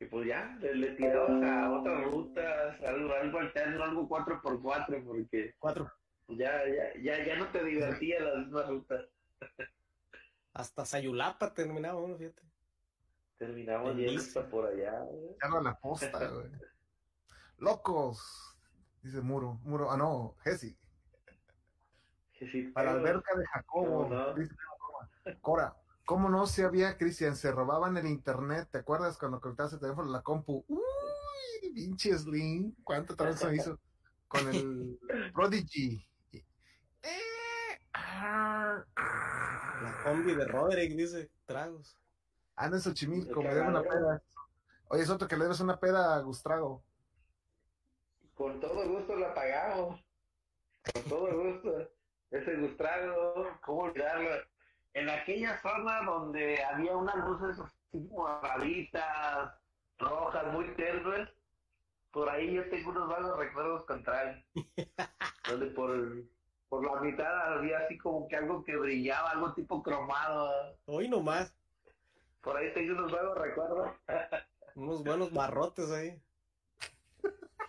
[0.01, 5.91] y pues ya, le, tiramos a otras rutas, algo, algo alterno, algo 4x4, porque cuatro.
[6.27, 9.05] Ya, ya, ya, ya no te divertía las mismas rutas.
[10.53, 12.41] Hasta Sayulapa terminamos, fíjate.
[13.41, 15.03] Terminamos yendo por allá.
[15.41, 16.51] Ya no la posta, güey.
[17.57, 18.55] Locos,
[19.01, 20.77] dice Muro, Muro, ah no, Jesse.
[22.71, 24.53] Para alberca de Jacobo, dice
[25.41, 25.75] Cora.
[26.05, 27.35] ¿Cómo no se había, Cristian?
[27.35, 30.63] Se robaban el internet, ¿te acuerdas cuando conectabas el teléfono a la compu?
[30.67, 33.79] Uy, pinche Slim, ¿cuánto trabajo hizo?
[34.27, 34.99] Con el
[35.33, 36.07] Prodigy.
[37.91, 38.85] La
[40.03, 41.97] combi de Roderick dice, tragos.
[42.55, 44.21] Anda en Xochimilco, me debe una peda.
[44.89, 46.83] Oye, es otro que le debes una peda a Gustrago.
[48.35, 50.03] Con todo gusto la pagamos.
[50.93, 51.89] Con todo gusto.
[52.31, 54.29] Ese Gustrago, ¿cómo olvidarlo?
[54.93, 59.53] en aquella zona donde había unas luces así como raritas,
[59.97, 61.29] rojas, muy tenues,
[62.11, 64.43] por ahí yo tengo unos vagos recuerdos contrarios.
[65.49, 66.23] donde por,
[66.69, 70.77] por la mitad había así como que algo que brillaba, algo tipo cromado.
[70.85, 71.53] Hoy nomás.
[72.41, 73.91] Por ahí tengo unos vagos recuerdos.
[74.75, 76.21] unos buenos barrotes ahí.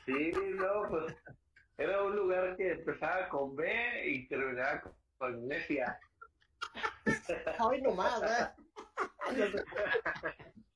[0.06, 1.14] Sí, no, pues
[1.76, 6.00] era un lugar que empezaba con B y terminaba con, con Necia.
[7.60, 8.62] Hoy nomás, ¿eh?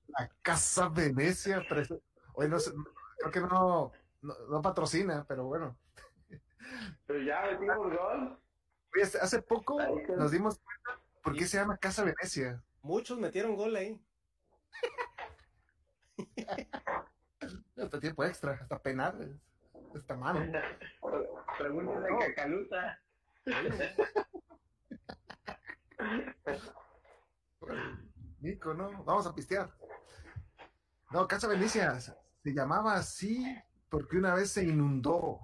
[0.09, 1.63] La Casa Venecia.
[2.35, 2.73] Hoy no sé,
[3.19, 5.77] creo que no, no, patrocina, pero bueno.
[7.07, 8.39] Pero ya metimos gol.
[8.95, 9.79] Oye, hace poco
[10.17, 12.63] nos dimos cuenta por qué se llama Casa Venecia.
[12.87, 14.01] Muchos metieron gol ahí.
[17.77, 19.41] hasta tiempo extra, hasta penal.
[19.93, 20.53] Esta mano.
[21.59, 23.03] Pregúntale a Cacaluta.
[28.39, 29.03] Nico, ¿no?
[29.03, 29.69] Vamos a pistear.
[31.11, 33.45] No, Casa Venecia se llamaba así
[33.89, 35.41] porque una vez se inundó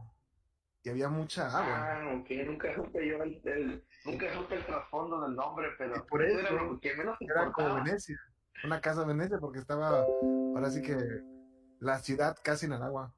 [0.85, 1.93] y había mucha agua.
[1.93, 6.41] Ah, ok, nunca supe yo el, nunca supe el trasfondo del nombre, pero por eso
[6.41, 8.19] era, lo que menos era como Venecia,
[8.65, 10.05] una casa Venecia porque estaba,
[10.55, 10.97] ahora sí que
[11.81, 13.15] la ciudad casi en el agua.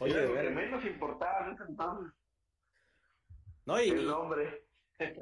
[0.00, 2.12] Oye, lo que menos importaba en ese entonces.
[3.66, 4.66] No, y, el nombre.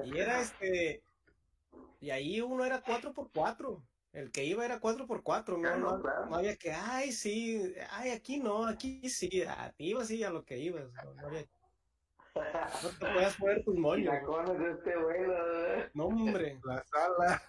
[0.04, 1.02] Y era este.
[2.00, 3.82] Y ahí uno era 4x4.
[4.12, 5.76] El que iba era 4x4, ¿no?
[5.78, 10.22] No, no, había que, ay, sí, ay, aquí no, aquí sí, a ti ibas sí
[10.22, 10.92] a lo que ibas.
[10.92, 11.46] No, había...
[12.82, 14.12] no te puedas poner tus moños.
[14.58, 15.34] de este vuelo,
[15.94, 16.60] No, hombre.
[16.64, 17.42] La sala.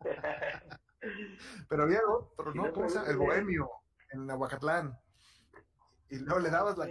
[1.68, 2.72] Pero había otro, ¿no?
[2.72, 2.86] ¿Cómo?
[3.06, 3.70] El bohemio,
[4.10, 4.98] en Aguacatlán.
[6.10, 6.86] Y luego le dabas la.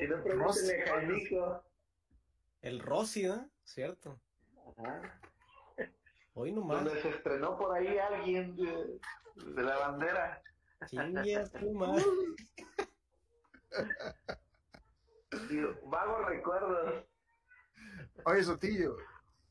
[2.61, 3.45] El Rossi, ¿eh?
[3.63, 4.19] ¿Cierto?
[4.77, 5.20] Ajá.
[6.33, 6.83] Hoy nomás.
[6.83, 8.99] Donde se estrenó por ahí alguien de,
[9.35, 10.41] de la bandera.
[10.87, 12.03] Chingas, tú más.
[15.85, 17.05] Vagos recuerdos.
[18.25, 18.97] Oye, Sotillo,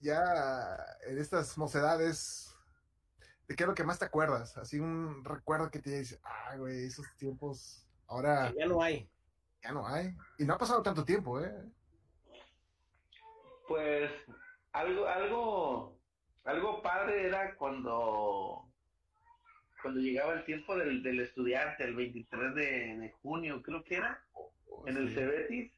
[0.01, 2.55] ya en estas mocedades,
[3.49, 4.57] ¿de qué es lo que más te acuerdas?
[4.57, 8.53] Así un recuerdo que te dice, ah, güey, esos tiempos, ahora...
[8.57, 9.11] ya no hay.
[9.62, 10.14] ya no hay.
[10.38, 11.53] Y no ha pasado tanto tiempo, ¿eh?
[13.66, 14.11] Pues
[14.73, 16.00] algo, algo,
[16.44, 18.66] algo padre era cuando
[19.83, 24.22] cuando llegaba el tiempo del, del estudiante, el 23 de, de junio, creo que era,
[24.87, 25.72] en el Cebetis,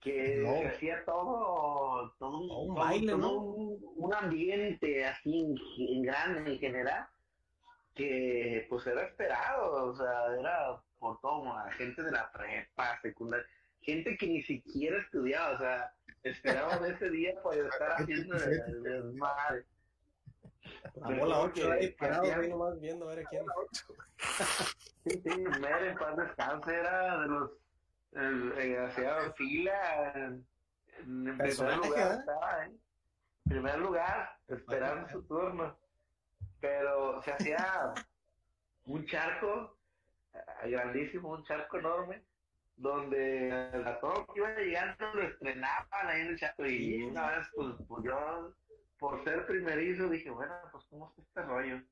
[0.00, 0.68] que No.
[0.68, 3.32] hacía todo, todo, un, Oh, todo- baile, todo ¿no?
[3.32, 5.56] un, un ambiente así en,
[5.96, 7.08] en grande en general,
[7.96, 13.46] que pues era esperado, o sea, era por todo, la gente de la prepa, secundaria,
[13.82, 19.64] gente que ni siquiera estudiaba, o sea, esperaban ese día para estar haciendo el, desmadre.
[20.96, 23.44] La bola Recuerdo 8 que ahí parado nomás viendo a ver a quién.
[25.04, 27.50] Sí, sí, Mer en paz descanse era de los
[28.12, 30.46] eh, hacía fila en,
[30.98, 32.72] en primer lugar estaba, ¿eh?
[33.44, 35.78] En primer lugar, esperando su turno.
[36.60, 37.94] Pero se hacía
[38.86, 39.78] un charco
[40.34, 42.22] eh, grandísimo, un charco enorme,
[42.78, 43.52] donde
[43.84, 46.64] a todo que iba llegando lo estrenaban ahí en el charco.
[46.64, 48.54] Y una vez, pues, pues yo,
[48.98, 51.82] por ser primerizo, dije, bueno, pues, ¿cómo está este rollo?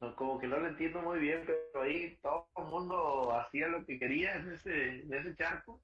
[0.00, 3.84] No, como que no lo entiendo muy bien, pero ahí todo el mundo hacía lo
[3.84, 5.80] que quería en ese, en ese charco.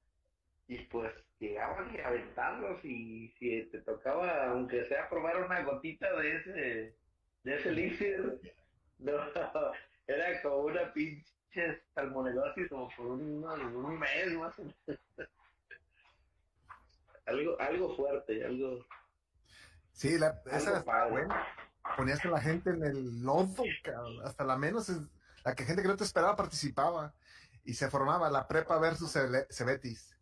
[0.66, 6.37] Y pues llegaban y aventarlos y si te tocaba, aunque sea probar una gotita de
[6.37, 6.96] ese,
[7.42, 8.40] de ese elixir,
[8.98, 9.12] no,
[10.06, 11.34] era como una pinche
[11.94, 15.00] salmonelosis como por un, un mes más o menos.
[17.26, 18.84] algo, algo fuerte, algo,
[19.92, 21.10] Sí, la, esa padre.
[21.10, 21.46] buena.
[21.96, 24.26] Ponías a la gente en el lodo, cabrón.
[24.26, 24.90] Hasta la menos,
[25.44, 27.14] la que gente que no te esperaba participaba.
[27.64, 29.12] Y se formaba la prepa versus
[29.50, 30.14] Cebetis.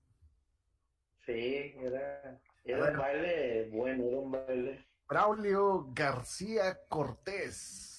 [1.26, 4.86] Sí, era, era un baile bueno, era un baile.
[5.08, 7.91] Braulio García Cortés.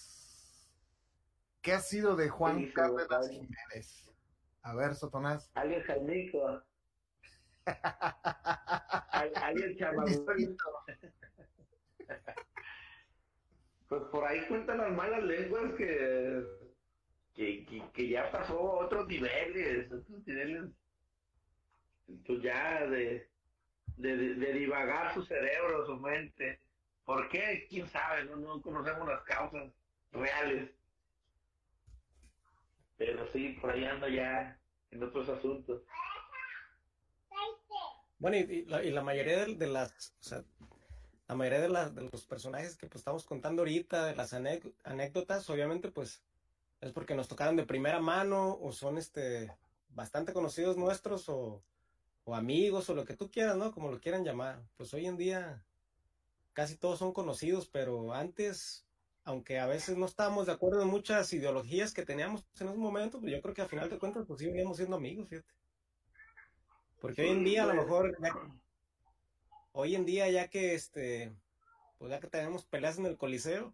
[1.63, 3.30] ¿Qué ha sido de Juan Sí, Cárdenas.
[3.30, 4.10] Jiménez?
[4.63, 5.49] A ver, Sotonás.
[5.56, 6.62] Alguien Jaimico,
[7.65, 10.58] al- alguien chamagüey.
[13.88, 16.43] Pues por ahí cuentan las malas lenguas que,
[17.34, 20.69] que, que, que ya pasó a otros niveles, otros niveles,
[22.26, 23.30] pues ya de,
[23.95, 26.60] de, de- de divagar su cerebro, su mente.
[27.06, 27.65] ¿Por qué?
[27.69, 28.26] ¿Quién sabe?
[28.26, 29.71] No, no conocemos las causas
[30.12, 30.69] reales.
[33.05, 34.57] Pero sí, por ahí ando ya
[34.91, 35.81] en otros asuntos.
[38.17, 40.15] Bueno, y, la, la mayoría de, las,
[41.27, 45.91] la mayoría de, de los personajes que pues estamos contando ahorita, de las anécdotas, obviamente
[45.91, 46.23] pues
[46.79, 49.53] es porque nos tocaron de primera mano o son este
[49.89, 51.61] bastante conocidos nuestros o
[52.27, 53.73] amigos o lo que tú quieras, ¿no?
[53.73, 54.63] Como lo quieran llamar.
[54.77, 55.65] Pues hoy en día
[56.53, 58.87] casi todos son conocidos, pero antes,
[59.25, 63.19] aunque a veces no estábamos de acuerdo en muchas ideologías que teníamos en ese momento,
[63.19, 65.47] pues yo creo que al final de cuentas pues sí veníamos siendo amigos, fíjate.
[66.99, 68.36] Porque hoy en día a lo mejor, ya-
[69.71, 71.33] hoy en día ya que este,
[71.97, 73.73] pues ya que tenemos peleas en el Coliseo,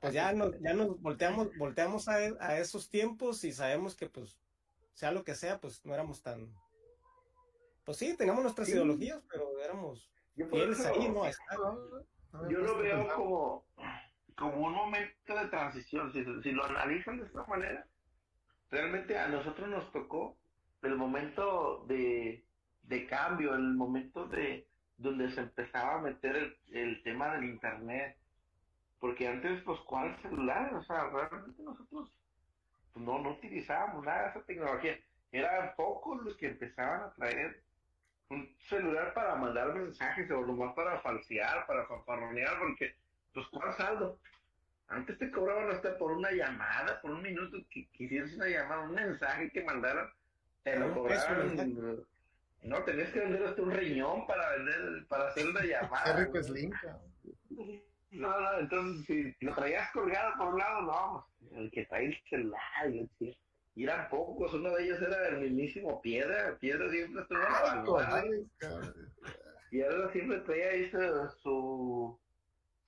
[0.00, 4.38] pues ya nos, ya nos volteamos, volteamos a, a esos tiempos y sabemos que pues,
[4.94, 6.52] sea lo que sea, pues no éramos tan,
[7.84, 8.74] pues sí, teníamos nuestras Sí.
[8.74, 10.08] ideologías, pero éramos
[10.50, 11.24] fieles ahí, ¿no?
[12.48, 13.64] Yo lo veo como,
[14.36, 16.12] como un momento de transición.
[16.12, 17.86] Si, si lo analizan de esta manera,
[18.70, 20.36] realmente a nosotros nos tocó
[20.82, 22.44] el momento de,
[22.82, 24.66] de cambio, el momento de
[24.98, 28.16] donde se empezaba a meter el, el tema del internet.
[29.00, 30.74] Porque antes, pues, ¿cuál celular?
[30.74, 32.10] O sea, realmente nosotros
[32.92, 34.98] pues, no, no utilizábamos nada de esa tecnología.
[35.32, 37.62] Eran pocos los que empezaban a traer
[38.30, 42.94] un celular para mandar mensajes o nomás para falsear, para fanfarronear, porque,
[43.36, 44.18] pues, ¿cuál saldo?
[44.88, 48.94] Antes te cobraban hasta por una llamada, por un minuto que quisieras una llamada, un
[48.94, 50.08] mensaje que mandaran,
[50.62, 52.06] te lo peso, cobraban.
[52.62, 56.28] No, tenías que vender hasta un riñón para vender, para hacer una llamada.
[58.10, 62.18] No, no, entonces si lo traías colgado por un lado, no, el que trae el
[62.30, 62.88] celular,
[63.74, 67.60] y eran pocos, uno de ellos era el mismísimo Piedra, Piedra siempre estuvo en la
[67.60, 68.46] vanguardia.
[69.84, 70.90] Ahora siempre traía ahí
[71.42, 72.18] su,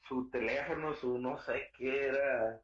[0.08, 2.60] su, teléfono, su no sé qué era,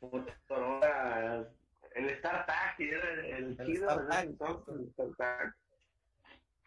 [0.00, 1.48] Motorola,
[1.94, 3.24] el StarTAC, que era el,
[3.58, 3.88] El chido
[4.22, 5.56] entonces, el StarTAC.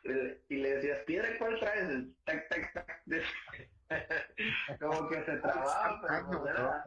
[0.04, 2.06] Eh, Y le decías, piedra, ¿cuál traes?
[2.26, 3.04] Tac, tac, tac.
[4.80, 6.86] Como que se trababa, pero era,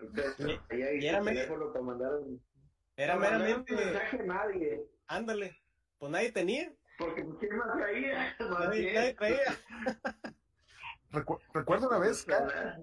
[0.00, 2.42] entonces, ahí y era teléfono para mandar un,
[2.96, 5.56] Era meramente, mensaje a nadie, ándale,
[5.98, 8.36] pues nadie tenía, porque pues, ¿quién más traía?
[8.40, 9.58] Nadie, nadie traía.
[11.12, 12.26] Recu- recuerdo una vez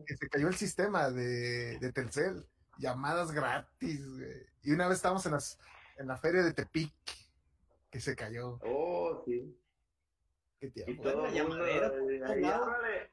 [0.05, 2.45] que se cayó el sistema de, de Telcel,
[2.77, 4.45] llamadas gratis, güey.
[4.63, 5.59] Y una vez estábamos en las,
[5.97, 6.93] en la feria de Tepic,
[7.89, 8.59] que se cayó.
[8.63, 9.55] Oh, sí.
[10.59, 13.11] Qué Y todo el mundo, ahí, háblale.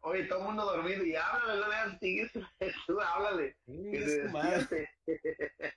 [0.00, 2.32] Oye, todo el mundo dormido y háblale, no le hagas tigres,
[2.86, 3.56] tú háblale.
[3.66, 3.92] Sí.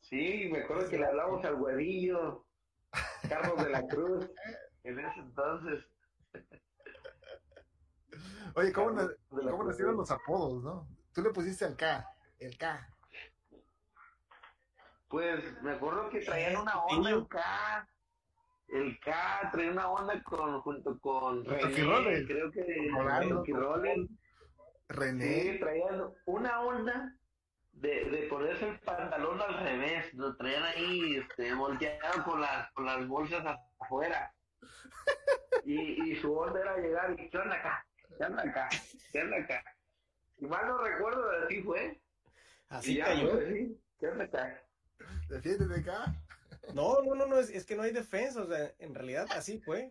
[0.00, 2.46] Sí, me acuerdo que le hablamos al güerillo,
[3.28, 4.26] Carlos de la Cruz,
[4.84, 5.84] en ese entonces.
[8.54, 10.88] Oye, ¿cómo, de la cómo los apodos, no?
[11.12, 12.06] Tú le pusiste el K,
[12.38, 12.88] el K.
[15.08, 17.88] Pues me acuerdo que traían una onda el K.
[18.68, 23.44] El K traía una onda con, junto con René, creo que Rolando.
[24.88, 25.42] René.
[25.42, 27.14] Sí, traían una onda
[27.72, 32.86] de, de ponerse el pantalón al revés, lo traían ahí este, volteado con las, con
[32.86, 33.44] las bolsas
[33.80, 34.32] afuera.
[35.64, 37.86] Y, y su onda era llegar y ¿qué onda acá?
[38.18, 38.68] ¿Qué onda acá?
[39.12, 39.64] ¿Qué onda acá?
[40.38, 42.00] Y mal no recuerdo, así fue.
[42.68, 43.40] Así ya, cayó.
[43.46, 44.62] sí, ¿qué onda acá?
[45.28, 46.14] Defiéndete K.
[46.74, 49.58] No, no, no, no, es, es que no hay defensa, o sea, en realidad así
[49.60, 49.88] fue.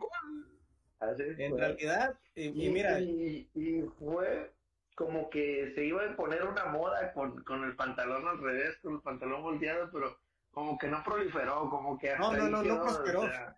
[0.99, 1.59] Así En fue.
[1.59, 4.51] realidad, y, y Y, mira, y, y fue
[4.95, 8.95] como que se iba a imponer una moda con, con el pantalón al revés, con
[8.95, 10.19] el pantalón volteado, pero
[10.51, 13.21] como que no proliferó, como que No, no, no, no prosperó.
[13.21, 13.57] o sea,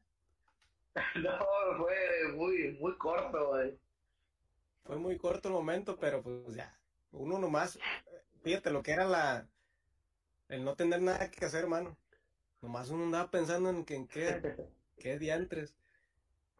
[1.16, 1.38] no,
[1.78, 3.78] fue muy, muy corto, güey.
[4.90, 6.76] Fue muy corto el momento, pero pues ya,
[7.12, 7.78] uno nomás,
[8.42, 9.48] fíjate lo que era la,
[10.48, 11.96] el no tener nada que hacer, hermano.
[12.60, 14.56] Nomás uno andaba pensando en que en qué,
[14.98, 15.76] qué diantres.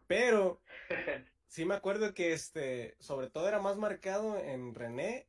[0.06, 0.62] Pero
[1.48, 5.26] sí me acuerdo que este, sobre todo era más marcado en René,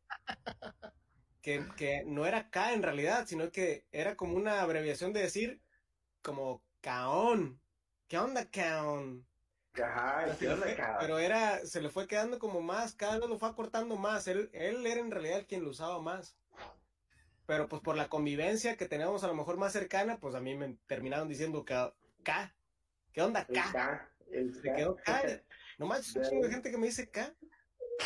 [1.40, 5.62] que, que no era K en realidad, sino que era como una abreviación de decir
[6.20, 7.62] como Caón.
[8.08, 9.26] ¿Qué onda, Caón?
[9.74, 10.26] Ajá,
[11.00, 14.26] pero era, se le fue quedando como más, cada vez lo fue acortando más.
[14.26, 16.36] Él, él era en realidad el quien lo usaba más.
[17.46, 20.54] Pero pues por la convivencia que teníamos a lo mejor más cercana, pues a mí
[20.56, 21.94] me terminaron diciendo K.
[22.22, 22.54] K.
[23.12, 24.08] ¿Qué onda, K?
[24.30, 24.74] El Se K.
[24.76, 25.22] quedó K.
[25.78, 27.34] No manches, un de gente que me dice K.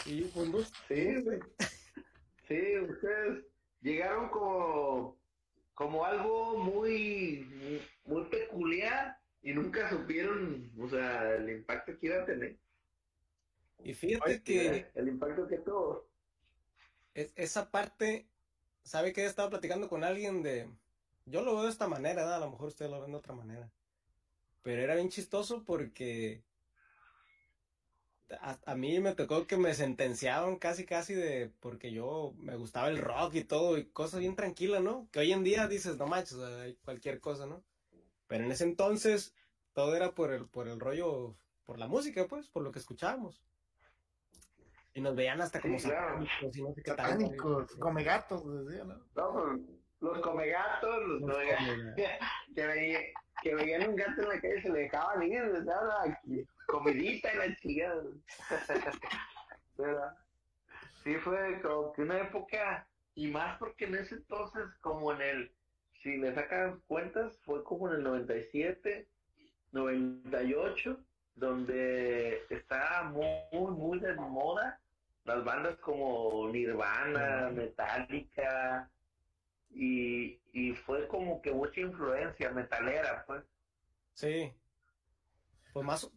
[0.06, 0.58] Y yo, pues no.
[0.88, 1.40] Sí, güey.
[2.48, 3.44] Sí, ustedes
[3.80, 5.18] llegaron como,
[5.74, 12.26] como algo muy, muy peculiar y nunca supieron, o sea, el impacto que iba a
[12.26, 12.56] tener.
[13.84, 16.04] Y fíjate que El impacto que tuvo.
[17.14, 18.26] es- esa parte,
[18.84, 20.68] ¿sabe que he estado platicando con alguien de...
[21.26, 22.36] Yo lo veo de esta manera, ¿verdad?
[22.36, 23.70] A lo mejor ustedes lo ven de otra manera.
[24.62, 26.42] Pero era bien chistoso porque
[28.40, 32.88] a, a mí me tocó que me sentenciaban casi casi de porque yo me gustaba
[32.88, 35.08] el rock y todo y cosas bien tranquilas, ¿no?
[35.12, 37.62] Que hoy en día dices, no manches, o sea, cualquier cosa, ¿no?
[38.26, 39.34] Pero en ese entonces
[39.72, 43.42] todo era por el, por el rollo, por la música, pues, por lo que escuchábamos.
[44.94, 46.24] Y nos veían hasta como Sí, claro.
[46.24, 47.02] satánicos y no sé qué tanto.
[47.12, 49.04] Satánicos, come gatos, decía, ¿no?
[49.16, 49.58] No,
[50.00, 51.94] los comegatos, los Los comegatos, come-
[52.54, 53.00] que, veía-
[53.42, 57.56] que veían un gato en la calle y se le dejaban ir, comidita y la
[57.56, 58.02] chingada.
[59.76, 60.16] ¿Verdad?
[61.02, 65.54] Sí, fue como que una época, y más porque en ese entonces, como en el,
[66.04, 69.08] si le sacan cuentas, fue como en el 97,
[69.72, 70.98] 98,
[71.34, 74.78] donde estaba muy, muy de moda
[75.24, 78.90] las bandas como Nirvana, Metallica,
[79.70, 83.42] y, y fue como que mucha influencia metalera, pues.
[84.12, 84.52] Sí.
[85.72, 86.08] Pues más,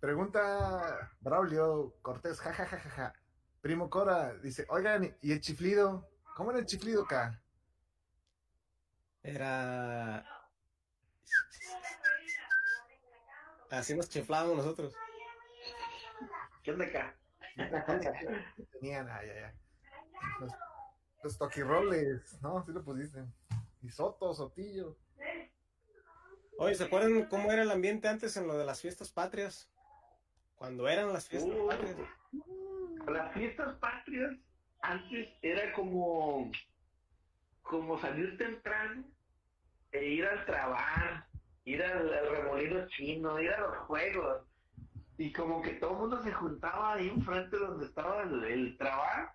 [0.00, 3.14] Pregunta Braulio Cortés, jajajaja.
[3.60, 6.08] Primo Cora dice, oigan, ¿y el chiflido?
[6.34, 7.40] ¿Cómo era el chiflido acá?
[9.26, 10.24] Era.
[13.70, 14.94] Así nos chiflábamos nosotros.
[16.62, 17.16] ¿Qué onda acá?
[18.72, 19.52] Tenían, ay, ay, ay.
[20.38, 20.52] Los,
[21.24, 22.64] los toquirroles, ¿no?
[22.64, 23.24] Sí lo pusiste.
[23.82, 24.96] Y Soto, Sotillo.
[26.58, 29.68] Oye, ¿se acuerdan cómo era el ambiente antes en lo de las fiestas patrias?
[30.54, 31.66] Cuando eran las fiestas Uh.
[31.66, 31.96] patrias.
[33.08, 34.36] Las fiestas patrias
[34.82, 36.50] antes era como,
[37.62, 39.04] como salir temprano
[40.04, 41.24] ir al trabajo,
[41.64, 44.42] ir al, al remolino chino, ir a los juegos.
[45.18, 49.32] Y como que todo el mundo se juntaba ahí enfrente donde estaba el, el trabajo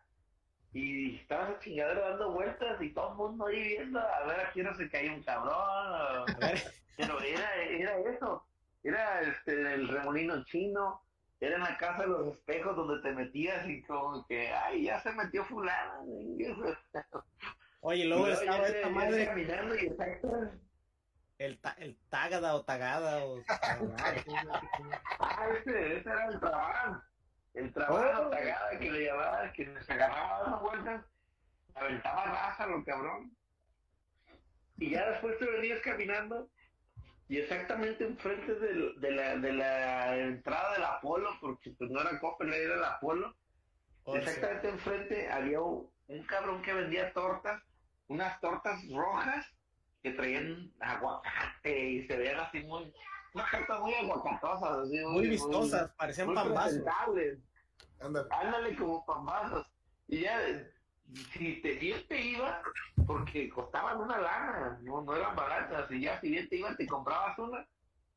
[0.73, 4.51] y estaba esa chingadera dando vueltas y todo el mundo ahí viendo a ver a
[4.51, 5.53] quién no se caía un cabrón.
[5.55, 6.25] o-
[6.97, 8.47] pero era, era eso,
[8.83, 11.01] era este, el remolino chino,
[11.39, 14.99] era en la casa de los espejos donde te metías y como que, ay, ya
[15.01, 16.03] se metió fulano.
[17.81, 20.49] oye, luego Y estaba esta madre, caminando y exacto.
[21.37, 23.41] el, ta- el tagada o tagada o...
[25.19, 27.01] Ah, ese, ese era el trabajo.
[27.53, 28.29] El trabajo Oh.
[28.29, 31.05] tagada que le llamaba, que se agarraba las vueltas,
[31.75, 33.35] aventaba raza lo cabrón.
[34.77, 36.49] Y ya después te venías caminando
[37.27, 42.19] y exactamente enfrente del- de, la, de la entrada del Apolo, porque pues no era
[42.19, 43.35] Coppel, era el Apolo,
[44.03, 47.61] O sea, exactamente enfrente había un, un cabrón que vendía tortas,
[48.11, 49.45] unas tortas rojas
[50.03, 52.93] que traían aguacate y se veían así muy,
[53.33, 56.81] unas tortas muy aguacatosas, así, muy vistosas, parecían muy pambazos.
[58.01, 58.27] Ándale.
[58.31, 59.65] Ándale como pambazos.
[60.07, 60.37] Y ya,
[61.31, 62.61] si te, bien te iba,
[63.07, 66.85] porque costaban una lana, no, no eran baratas, y ya si bien te iba, te
[66.87, 67.65] comprabas una,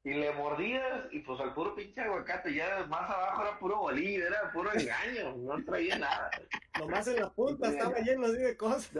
[0.04, 4.26] y le mordías, y pues al puro pinche aguacate, ya más abajo era puro bolillo,
[4.26, 6.30] era puro engaño, no traía nada.
[6.78, 8.90] Nomás en la punta estaba lleno así de cosas.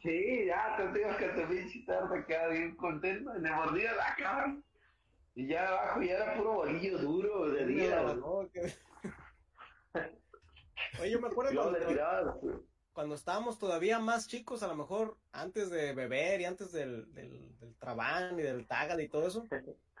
[0.00, 4.14] Sí, ya te digo que te pinche tarde quedaba bien contento, y le mordías la
[4.16, 4.56] cara,
[5.34, 8.02] y ya abajo ya era puro bolillo duro de día.
[8.14, 8.72] No, que-
[11.00, 11.80] Oye, yo me acuerdo le
[12.92, 17.58] cuando, estábamos todavía más chicos, a lo mejor antes de beber y antes del, del,
[17.58, 19.44] del Trabán y del Tagad y todo eso,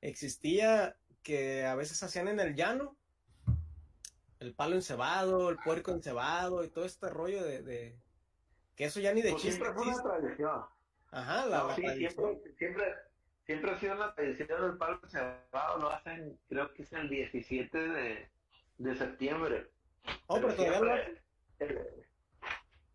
[0.00, 2.96] existía que a veces hacían en el llano
[4.38, 7.98] el palo encebado, el puerco encebado y todo este rollo de, de-
[8.74, 10.08] que eso ya ni de pues chiste siempre fue una existe.
[10.08, 10.64] tradición.
[11.10, 12.12] Ajá, la, No, la sí, tradición.
[12.14, 12.94] siempre, siempre,
[13.44, 17.78] siempre ha sido una tradición del palo cebado, lo hacen, creo que es el 17
[17.78, 18.28] de,
[18.78, 19.70] de septiembre.
[20.28, 21.22] Oh, pero todavía lo siempre-
[21.58, 22.06] el-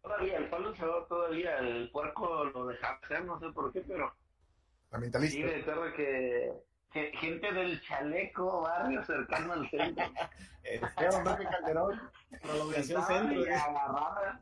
[0.01, 4.10] todavía, el palo cebado todavía, el puerco lo dejaba hacer, no sé por qué, pero
[4.10, 4.16] sí,
[4.91, 5.45] Ambientalista.
[5.45, 6.53] me acuerdo que, que
[7.14, 10.06] gente del chaleco, barrio cercano al centro,
[10.64, 12.02] Esteban Pepe Calderón.
[12.41, 13.46] prolongación centro.
[13.46, 14.41] y agarraba,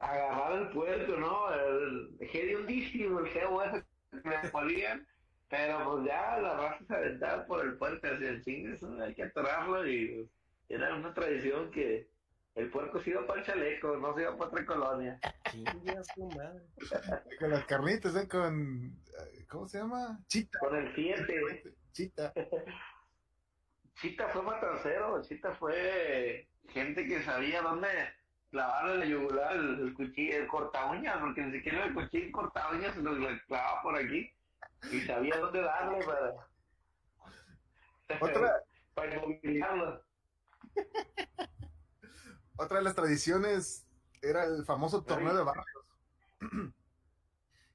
[0.00, 1.52] agarraba el puerco, ¿no?
[1.52, 5.06] El hediondísimo, el geo ese que me ponían,
[5.48, 9.14] pero pues ya la raza se aventaba por el puerco hacia el cine, eso hay
[9.14, 10.28] que atorarlo y
[10.68, 12.08] era una tradición que
[12.56, 15.20] el puerco se iba para el chaleco, no se iba para otra colonia.
[17.38, 18.26] Con las carnitas, ¿eh?
[18.26, 18.98] Con.
[19.48, 20.18] ¿Cómo se llama?
[20.26, 20.58] Chita.
[20.58, 22.32] Con el 7, Chita.
[24.00, 27.88] Chita fue matancero, Chita fue gente que sabía dónde
[28.50, 32.70] clavarle la yugular el, el cuchillo, el corta uñas, porque ni siquiera el cuchillo corta
[32.70, 33.14] uñas se lo
[33.46, 34.30] clavaba por aquí
[34.90, 36.34] y sabía dónde darle para,
[38.20, 38.62] Otra,
[38.94, 40.02] para inmovilizarlo.
[42.56, 43.86] otra de las tradiciones
[44.22, 45.66] era el famoso torneo de barrios.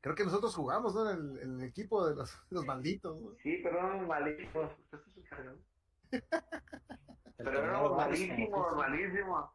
[0.02, 1.10] Creo que nosotros jugamos, ¿no?
[1.10, 3.22] En el, en el equipo de los, los malditos.
[3.22, 3.36] ¿no?
[3.44, 4.72] Sí, pero eran malísimos.
[7.44, 9.50] Pero barrios malísimos, malísimos.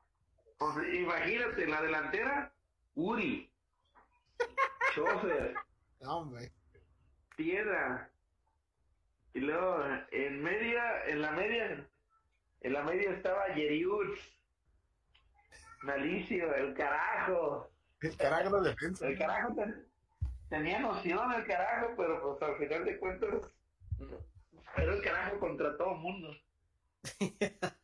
[0.58, 2.52] Pues, imagínate, en la delantera,
[2.94, 3.52] Uri,
[4.94, 5.54] Chofer,
[6.00, 6.52] hombre.
[7.36, 8.10] Piedra.
[9.34, 11.88] Y luego en media, en la media,
[12.62, 14.35] en la media estaba Yeriuts,
[15.86, 17.70] Malicio, el carajo.
[18.00, 19.06] El carajo de defensa.
[19.06, 19.86] El carajo ten-
[20.50, 23.30] tenía noción el carajo, pero pues al final de cuentas
[23.98, 24.18] no,
[24.76, 26.28] era el carajo contra todo el mundo.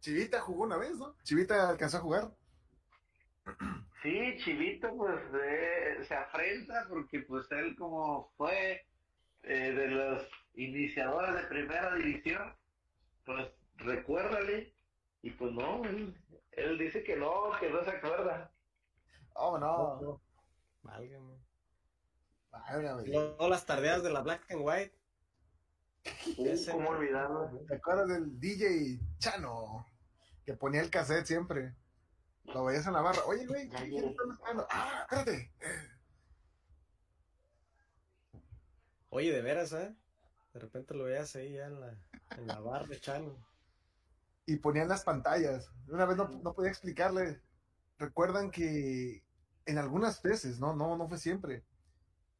[0.00, 1.14] Chivita jugó una vez, ¿no?
[1.24, 2.30] Chivita alcanzó a jugar.
[4.02, 8.86] Sí, Chivito pues eh, se afrenta porque pues él como fue
[9.42, 12.54] eh, de los iniciadores de primera división,
[13.26, 14.72] pues recuérdale
[15.22, 16.14] y pues no, él,
[16.52, 18.52] él dice que no, que no se acuerda.
[19.34, 20.20] Oh, no.
[20.82, 21.38] Válgame.
[22.50, 23.06] Válgame.
[23.06, 24.94] Luego las tardeadas de la Black and White.
[26.38, 27.50] Uh, ¿Cómo olvidarlo?
[27.68, 29.86] ¿Te acuerdas del DJ Chano?
[30.46, 31.74] Que ponía el cassette siempre.
[32.44, 33.22] Lo veías en la barra.
[33.26, 34.66] Oye, güey, ¿qué- ¿quién está mezclando?
[34.70, 35.52] Ah, espérate.
[39.10, 39.94] Oye, de veras, ¿eh?
[40.54, 41.94] De repente lo veías ahí ya en la,
[42.36, 43.36] en la barra de Chano.
[44.50, 45.70] Y ponían las pantallas.
[45.86, 47.40] Una vez no, no podía explicarle.
[47.98, 49.22] Recuerdan que
[49.64, 51.64] en algunas veces, no, no, no fue siempre.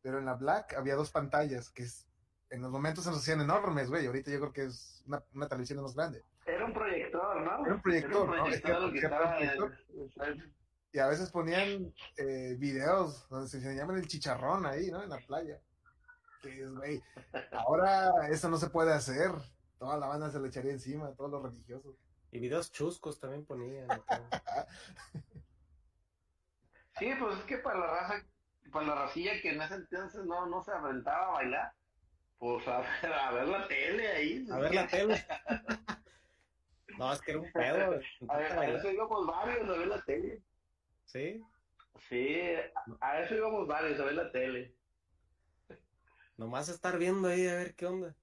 [0.02, 2.08] Pero en la Black había dos pantallas que es,
[2.50, 4.06] en los momentos se nos hacían enormes, güey.
[4.06, 6.24] Ahorita yo creo que es una, una televisión más grande.
[6.46, 7.64] Era un proyector, ¿no?
[7.64, 8.28] Era un proyector,
[10.92, 15.00] Y a veces ponían eh, videos donde se enseñaban el chicharrón ahí, ¿no?
[15.00, 15.60] En la playa.
[16.42, 17.00] Que es, güey.
[17.52, 19.30] Ahora eso no se puede hacer.
[19.80, 21.96] Toda la banda se le echaría encima, todos los religiosos.
[22.30, 23.88] Y videos chuscos también ponían.
[26.98, 28.26] Sí, pues es que para la raza,
[28.70, 31.72] para la racilla que en ese entonces no, no se aventaba a bailar,
[32.36, 34.46] pues a ver, a ver la tele ahí.
[34.50, 35.26] A ver la tele.
[36.98, 38.00] No, es que era un pedo.
[38.28, 40.42] A, ver, a eso íbamos varios a ver la tele.
[41.06, 41.42] Sí,
[42.06, 42.38] Sí,
[43.00, 44.74] a eso íbamos varios a ver la tele.
[46.36, 48.14] nomás estar viendo ahí a ver qué onda.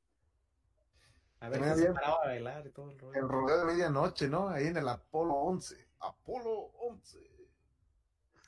[1.39, 3.19] A ver se paraba a bailar y todo el rollo.
[3.19, 4.49] El rodeo de medianoche, ¿no?
[4.49, 5.87] Ahí en el Apolo 11.
[5.99, 7.19] Apolo 11.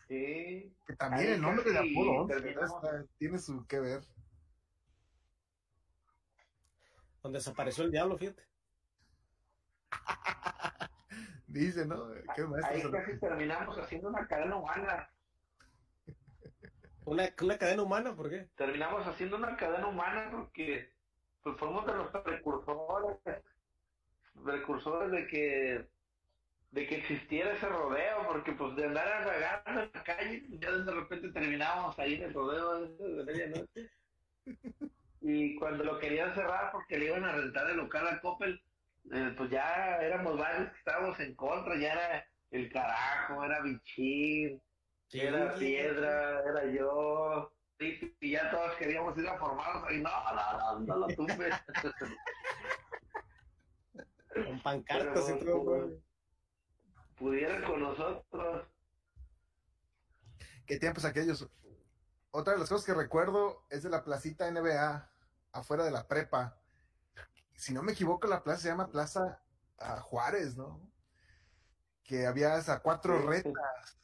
[0.08, 0.76] Sí.
[0.88, 2.82] Que también Ahí el nombre de Apolo 11 terminamos.
[2.82, 3.00] ¿verdad?
[3.02, 4.02] Está- tiene su que ver.
[7.22, 8.44] Donde desapareció el diablo, fíjate.
[11.48, 12.10] Dice, ¿no?
[12.36, 12.46] Qué.
[12.64, 15.12] Ahí casi terminamos haciendo una cadena humana.
[17.06, 18.50] Una, una cadena humana, ¿por qué?
[18.56, 20.94] Terminamos haciendo una cadena humana porque
[21.44, 23.18] pues fuimos de los precursores,
[24.44, 25.86] precursores de que
[26.72, 30.92] de que existiera ese rodeo, porque pues de andar vagando en la calle, ya de
[30.92, 33.90] repente terminábamos ahí en el rodeo ese de medianoche.
[35.22, 38.62] Y cuando lo querían cerrar porque le iban a rentar el local a Coppel,
[39.12, 44.62] eh, pues ya éramos varios que estábamos en contra, ya era el carajo, era Bichín,
[45.12, 50.82] era Piedra, era yo, y, ya todos queríamos ir a formarnos, y no, no, no,
[50.82, 51.08] no lo.
[54.46, 55.66] Con pancartas y todo.
[55.66, 56.02] pues, güey.
[57.18, 58.68] Pudieran con nosotros.
[60.66, 61.50] ¿Qué tiempos aquellos?
[62.32, 65.12] Otra de las cosas que recuerdo es de la placita NBA,
[65.52, 66.58] afuera de la prepa.
[67.56, 69.42] Si no me equivoco, la plaza se llama Plaza
[69.80, 70.80] ah, Juárez, ¿no?
[72.04, 73.28] Que había hasta cuatro Sí.
[73.28, 73.99] retas.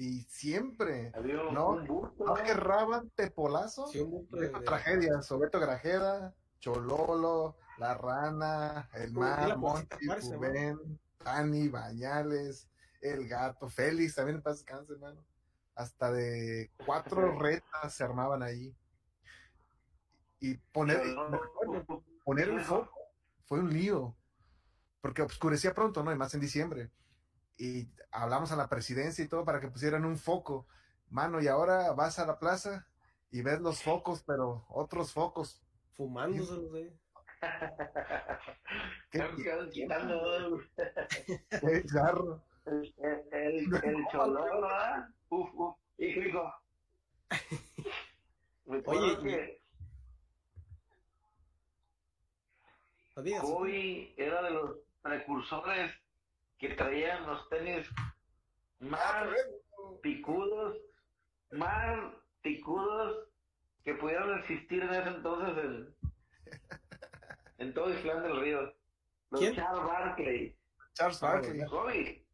[0.00, 3.86] Y siempre, un, No, no querraban tepolazo.
[3.88, 3.98] Sí,
[4.30, 10.06] de- Deja de- tragedias, Sobeto Grajeda, Chololo, La Rana, El Mar, Monty.
[10.08, 12.66] Rubén, Tani, Bañales,
[13.02, 15.22] El Gato, Félix, también en paz descanse, hermano.
[15.74, 18.74] Hasta de cuatro retas se armaban ahí.
[20.40, 21.02] Y poner,
[22.24, 22.90] poner el foco
[23.44, 24.16] fue un lío,
[25.02, 26.10] porque oscurecía pronto, ¿no?
[26.10, 26.90] Y más en diciembre.
[27.60, 30.66] Y hablamos a la presidencia y todo para que pusieran un foco.
[31.10, 32.86] Mano, y ahora vas a la plaza
[33.30, 35.62] y ves los focos, pero otros focos.
[35.92, 36.98] Fumándoselos ahí.
[39.10, 39.28] Qué,
[39.72, 40.58] quitando
[41.60, 42.42] qué bizarro.
[42.64, 45.08] el, el, el, el chololo, ¿verdad?
[45.28, 45.76] Uf, uf.
[48.64, 49.60] Me acuerdo Oye, que.
[53.42, 55.92] Kobe era de los precursores
[56.60, 57.88] que traían los tenis
[58.80, 59.26] más
[60.02, 60.76] picudos,
[61.52, 61.98] más
[62.42, 63.28] picudos
[63.82, 65.96] que pudieron existir en ese entonces en,
[67.58, 68.74] en todo Islán del Río.
[69.30, 69.54] Los ¿Quién?
[69.54, 70.58] Charles Barkley.
[70.92, 71.66] Charles Barkley.
[71.66, 72.26] Kobe.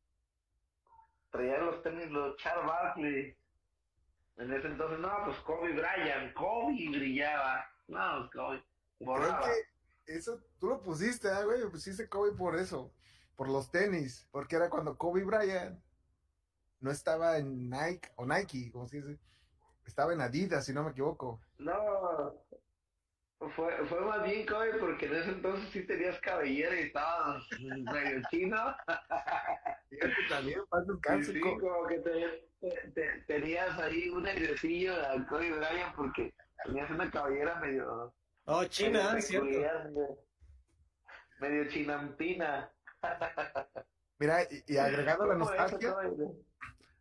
[1.31, 3.37] Traían los tenis los Charles Barkley.
[4.39, 6.35] En ese entonces, no, pues Kobe Bryant.
[6.35, 7.65] Kobe brillaba.
[7.87, 8.59] No, Kobe.
[8.99, 9.49] Creo Borraba.
[10.05, 11.71] que eso tú lo pusiste, ¿eh, güey?
[11.71, 12.93] Pusiste Kobe por eso,
[13.37, 15.79] por los tenis, porque era cuando Kobe Bryant
[16.81, 19.19] no estaba en Nike o Nike, como se dice,
[19.85, 21.41] estaba en Adidas, si no me equivoco.
[21.59, 22.35] No,
[23.55, 28.23] fue, fue más bien Kobe porque en ese entonces sí tenías cabellera y estabas medio
[28.31, 28.57] chino.
[29.91, 31.61] Fíjate también, paz Y descanse, sí, Kobe.
[31.61, 36.35] como que te, te- te- tenías ahí un egresillo a Kobe Bryant porque
[36.65, 38.15] tenías una cabellera medio...
[38.47, 40.19] Oh, China, medio ¿cierto?
[41.41, 42.73] medio chinampina.
[44.19, 45.97] Mira, y, y agregando la ¿Cómo es nostalgia,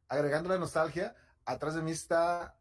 [0.07, 2.57] agregando la nostalgia, atrás de mí está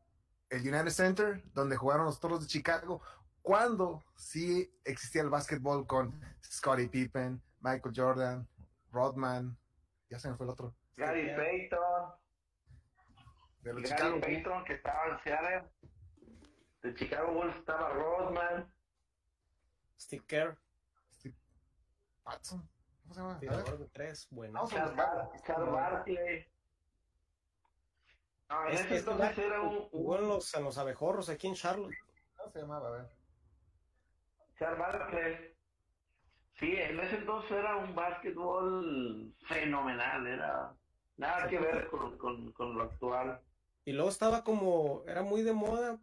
[0.51, 3.03] el United Center, donde jugaron los Toros de Chicago,
[3.43, 8.49] cuando sí existía el básquetbol con Scottie Pippen, Michael Jordan,
[8.93, 9.59] Rodman,
[10.09, 11.35] ya se me fue el otro, Gary.
[11.35, 12.13] Payton.
[13.63, 14.27] de los Gary Chicago Bulls.
[14.27, 15.71] Payton que estaba en Seattle.
[16.83, 18.73] De Chicago Bulls estaba Rodman.
[19.99, 20.59] Steve Kerr,
[21.13, 21.35] Steve
[22.25, 22.69] Watson,
[23.05, 23.39] ¿cómo se llama?
[23.39, 24.55] Tirador de tres, bueno.
[24.55, 25.23] Vamos a Charles buscarlo.
[25.31, 26.47] Bar- Charles Barkley.
[28.51, 31.95] No, en este entonces era un, jugó en los, en los abejorros aquí en Charlotte.
[32.37, 32.89] ¿Cómo se llamaba?
[32.89, 33.11] A ver.
[34.59, 35.55] Charles Barkley.
[36.59, 40.75] Sí, en ese entonces era un básquetbol fenomenal, era
[41.17, 43.41] nada que ver con, con, con lo actual.
[43.85, 45.99] Y luego estaba como, era muy de moda.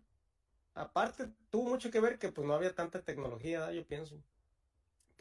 [0.74, 4.22] Aparte, tuvo mucho que ver que pues no había tanta tecnología, yo pienso.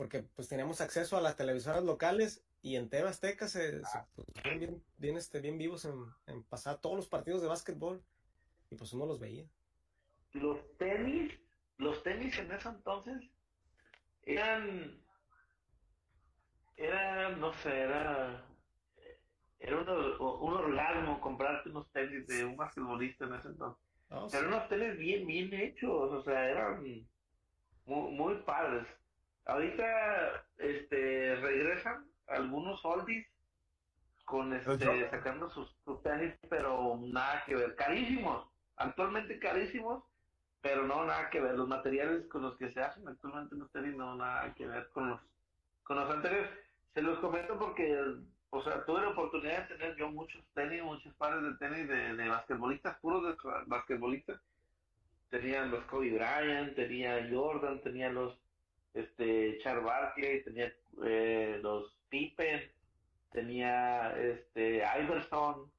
[0.00, 4.58] Porque pues teníamos acceso a las televisoras locales y en TV Azteca se, se pusieron
[4.58, 5.92] bien, bien, este, bien vivos en,
[6.26, 8.02] en pasar todos los partidos de básquetbol.
[8.70, 9.44] Y pues uno los veía.
[10.32, 11.38] Los tenis,
[11.76, 13.22] los tenis en ese entonces
[14.22, 15.04] eran,
[16.76, 18.42] era, no sé, era,
[19.58, 19.86] era un,
[20.18, 23.84] un orgasmo comprarte unos tenis de un basquetbolista en ese entonces.
[24.08, 24.38] Ah, sí.
[24.38, 27.06] Eran unos tenis bien, bien hechos, o sea, eran muy,
[27.84, 28.86] muy padres.
[29.46, 33.26] Ahorita, este, regresan algunos oldies
[34.24, 40.04] con, este, sacando sus, sus tenis, pero nada que ver, carísimos, actualmente carísimos,
[40.60, 41.54] pero no nada que ver.
[41.54, 45.10] Los materiales con los que se hacen actualmente los tenis no nada que ver con
[45.10, 45.20] los,
[45.82, 46.50] con los anteriores.
[46.94, 47.98] Se los comento porque
[48.50, 52.16] o sea, tuve la oportunidad de tener yo muchos tenis, muchos pares de tenis de,
[52.16, 53.36] de basquetbolistas, puros de
[53.66, 54.40] basquetbolistas.
[55.30, 58.36] Tenía los Kobe Bryant, tenía Jordan, tenía los
[58.94, 60.72] este Charles Barkley, tenía
[61.04, 62.70] eh, los Pippen,
[63.32, 65.70] tenía este Iverson,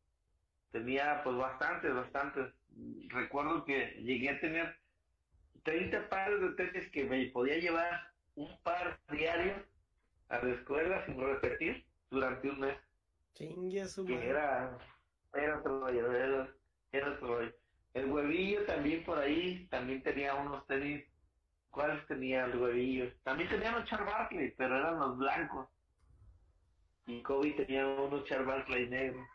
[0.72, 2.54] tenía pues bastantes, bastantes.
[3.10, 4.76] Recuerdo que llegué a tener
[5.64, 9.54] 30 pares de tenis que me podía llevar un par diario
[10.30, 12.78] a la escuela sin repetir durante un mes.
[13.34, 14.78] Chingue su Que era,
[15.34, 16.50] era otro rollo, era,
[16.92, 17.54] era otro rollo.
[17.94, 21.04] El huevillo también por ahí, también tenía unos tenis.
[21.72, 23.12] ¿Cuáles tenía el huevillo?
[23.24, 25.68] También tenía los Charles Barkley, pero eran los blancos.
[27.08, 29.26] Y Kobe tenía unos Charles Barkley negros.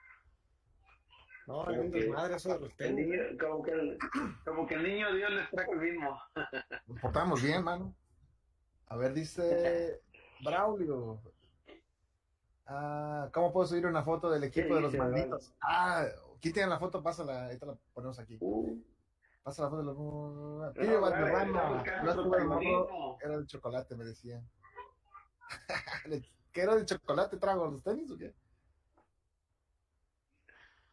[1.46, 3.06] No, es un desmadre eso de los El tenis.
[3.06, 3.98] niño, como que el,
[4.44, 6.20] como que el niño Dios les trajo el mismo.
[6.86, 7.94] Nos portamos bien, mano.
[8.88, 10.00] A ver, dice
[10.44, 11.20] Braulio.
[12.66, 15.54] Ah, ¿cómo puedo subir una foto del equipo ¿Qué de los malditos?
[15.62, 16.04] Ah,
[16.40, 18.38] quiten la foto, pásala, ahí te la ponemos aquí.
[19.46, 20.74] Pasa la foto de los.
[20.74, 23.18] Pibe No, Valderrama, vale, estamos no estuvo el morro, protagonismo.
[23.22, 24.50] era de chocolate, me decían.
[26.52, 28.34] ¿Qué era de chocolate trago los tenis o qué?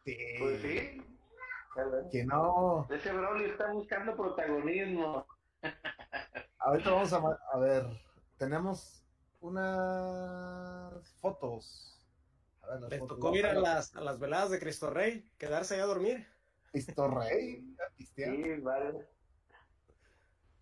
[0.04, 0.16] Sí.
[0.38, 1.02] Pues sí.
[2.12, 2.86] Que no.
[2.90, 5.26] Ese Broly está buscando protagonismo.
[6.58, 7.86] Ahorita vamos a, a ver.
[8.38, 9.04] Tenemos
[9.40, 12.00] unas fotos.
[12.62, 13.18] A ver, las Les fotos.
[13.18, 16.33] tocó ir a las, a las veladas de Cristo Rey, quedarse allá a dormir.
[16.74, 17.64] Cristo Rey.
[18.16, 18.96] Sí, varias,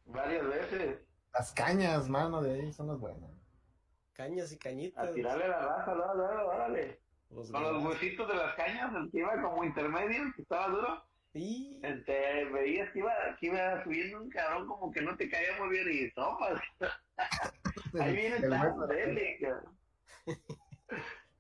[0.05, 0.99] varias veces.
[1.33, 3.31] Las cañas, mano, de ahí son las buenas.
[4.13, 5.09] Cañas y cañitas.
[5.09, 7.01] A tirarle la raza, no, no, órale.
[7.31, 11.03] Los Con los huesitos de las cañas, el que iba como intermedio, que estaba duro.
[11.33, 15.59] Y Te veías que iba, que iba subiendo un cabrón como que no te caía
[15.59, 16.61] muy bien y topas.
[17.99, 18.91] Ahí viene El cabrón.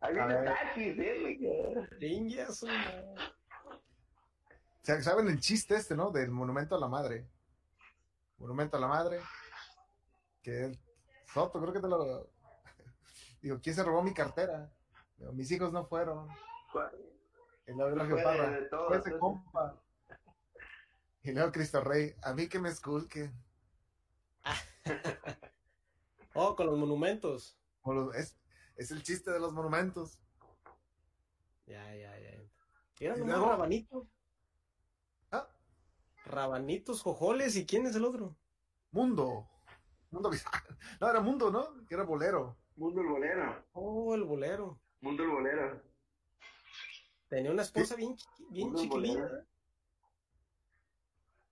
[0.00, 0.44] Ahí viene.
[0.46, 1.90] Taxis, dele, cabrón.
[4.82, 6.10] ¿Saben el chiste este, no?
[6.10, 7.28] Del monumento a la madre.
[8.38, 9.20] Monumento a la madre.
[10.42, 10.78] Que el
[11.32, 12.28] Soto, creo que te lo.
[13.40, 14.72] Digo, ¿quién se robó mi cartera?
[15.16, 16.28] Digo, mis hijos no fueron.
[17.66, 19.80] Eulogio Fue Parra, de todo, fue ese compa.
[21.22, 23.32] Y luego Cristo Rey, a mí que me esculquen.
[26.34, 27.58] Oh, con los monumentos.
[27.84, 28.38] Los- Es,
[28.76, 30.18] es el chiste de los monumentos.
[31.66, 32.30] Ya, ya, ya.
[32.98, 34.08] Era luego- Rabanito.
[36.24, 38.36] Rabanitos, jojoles, ¿y quién es el otro?
[38.90, 39.48] Mundo.
[40.10, 40.76] Mundo Bizarro.
[41.00, 41.84] No, era Mundo, ¿no?
[41.86, 42.56] Que era bolero.
[42.76, 43.64] Mundo el bolero.
[43.72, 44.80] Oh, el bolero.
[45.00, 45.82] Mundo el bolero.
[47.28, 49.46] Tenía una esposa bien, chiqui- bien chiquilina.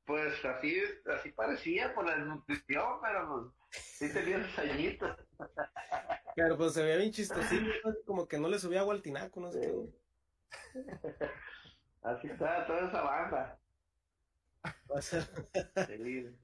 [0.04, 5.16] Pues así, así parecía por la nutrición, pero pues, sí tenía sus añitos.
[6.34, 7.64] Pero pues se veía bien chistosito,
[8.06, 10.74] como que no le subía agua al tinaco, no sé qué.
[12.02, 13.58] Así está toda esa banda.
[15.00, 15.16] Sí.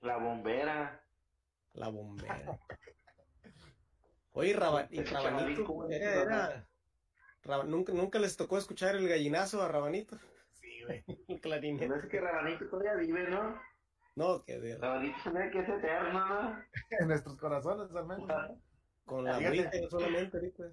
[0.00, 1.02] La bombera.
[1.74, 2.58] La bombera.
[4.32, 6.68] Oye, Raba- y Rabanito, chavalín, ¿cómo es era,
[7.64, 10.16] nunca, nunca les tocó escuchar el gallinazo a Rabanito.
[10.52, 11.04] Sí, güey.
[11.28, 11.88] El clarinete.
[11.88, 13.60] No es que Rabanito todavía vive, ¿no?
[14.14, 16.64] No, que de- Rabanito se ve que es eterno, ¿no?
[17.00, 18.28] En nuestros corazones, al menos.
[19.04, 19.78] con la Fíjate.
[19.78, 20.64] Ouija solamente ahorita.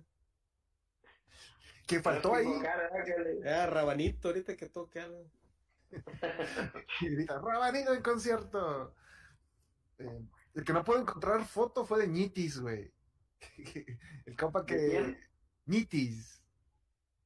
[1.87, 2.47] Que faltó ahí.
[3.41, 5.25] Era Rabanito ahorita que toque algo.
[7.01, 8.95] Y grita, Rabanito en concierto.
[9.97, 10.21] Eh,
[10.53, 12.91] el que no puedo encontrar foto fue de Ñitis, güey.
[14.25, 15.17] El compa ¿De que.
[15.65, 16.41] Ñitis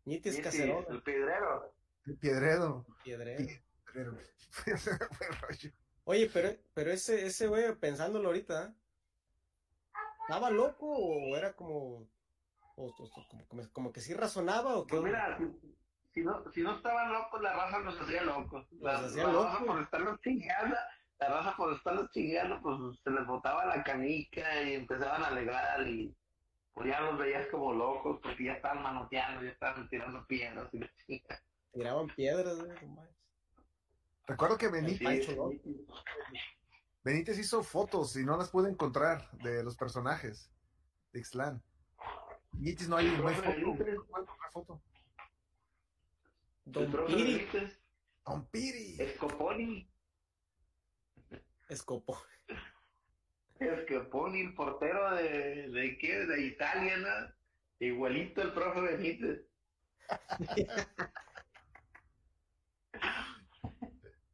[0.05, 1.75] Sí, sí, Cacerón, El piedrero.
[2.05, 2.85] el Piedredo.
[3.03, 3.45] piedrero.
[3.93, 4.17] Piedrero.
[5.11, 5.71] Fue rollo.
[6.05, 8.73] Oye, pero, pero ese, ese güey, pensándolo ahorita.
[10.21, 12.07] ¿estaba loco o era como,
[12.75, 14.95] o- o- como, como, como que sí razonaba o qué?
[14.97, 15.37] Pues mira,
[16.19, 18.67] si, no, si no estaban locos, la raza nos hacía locos.
[18.81, 19.53] La, hacía la locos.
[19.53, 20.75] raza por estarnos chingando,
[21.19, 25.87] la raza por estarnos chingando, pues se les botaba la canica y empezaban a alegar
[25.87, 26.13] y
[26.73, 30.79] pues ya los veías como locos porque ya estaban manoteando, ya estaban tirando piedras y
[30.79, 30.89] la.
[31.73, 33.15] Tiraban piedras, manches.
[34.27, 35.49] Recuerdo que Benítez, Pancho, ¿no?
[35.51, 35.85] sí.
[37.03, 40.51] Benítez hizo fotos y no las pude encontrar de los personajes
[41.13, 41.63] de Ixtlán.
[42.51, 43.35] Ñitis no hay, no hay.
[43.35, 43.95] No Benítez.
[44.51, 44.81] foto.
[46.71, 47.47] Don Piri
[48.25, 48.95] Don Piri.
[48.99, 49.89] Escoponi,
[51.67, 52.21] escopó.
[53.59, 57.33] Escoponi, el portero de, de qué, de Italia, ¿no?
[57.79, 59.41] Igualito el profe Benítez.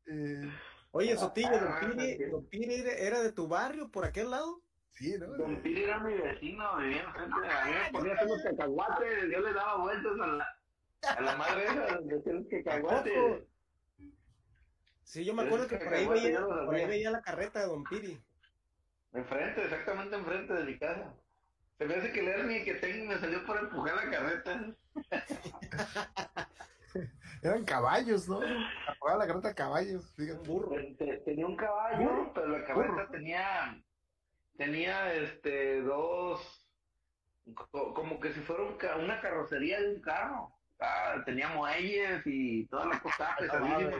[0.07, 0.51] Eh,
[0.91, 2.29] Oye, Sotillo, Don Ah, Piri.
[2.29, 4.61] Don Piri era, de tu barrio, por aquel lado.
[4.93, 5.25] Sí, ¿no?
[5.35, 9.23] Don Piri era mi vecino, vivía enfrente de la mía, ponía a hacer los cacahuates,
[9.31, 10.47] yo le daba vueltas a la,
[11.03, 13.43] a la madre de hacer los cacahuates.
[15.03, 17.83] Sí, yo me acuerdo que por ahí, veía, por ahí veía la carreta de Don
[17.83, 18.19] Piri.
[19.13, 21.13] Enfrente, exactamente enfrente de mi casa.
[21.77, 24.75] Se me hace que el hernia que tengo me salió por empujar la carreta.
[27.43, 28.39] Eran caballos, ¿no?
[28.87, 30.47] Apagaba la carreta a caballos, fíjate.
[30.49, 30.75] Burro.
[30.97, 33.83] Te- Tenía un caballo, pero la carreta tenía,
[34.57, 36.67] tenía este, dos,
[37.53, 40.54] co- como que si fuera un ca- una carrocería de un carro.
[40.79, 43.97] Ah, tenía muelles y toda la cosa pesadísima.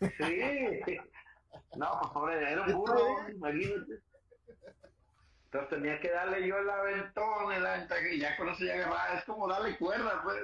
[0.00, 0.96] Sí.
[1.76, 4.02] No, pues pobre, era un burro, imagínate.
[5.44, 9.14] Entonces tenía que darle yo el aventón, el aventón, y ya con eso ya agarraba,
[9.14, 10.36] es como darle cuerda, pues.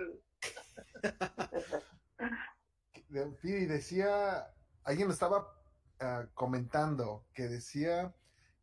[3.41, 4.53] Piri decía,
[4.85, 5.55] alguien lo estaba
[6.01, 8.13] ah, comentando, que decía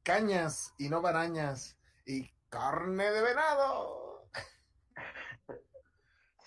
[0.04, 4.15] cañas y no barañas y carne de venado.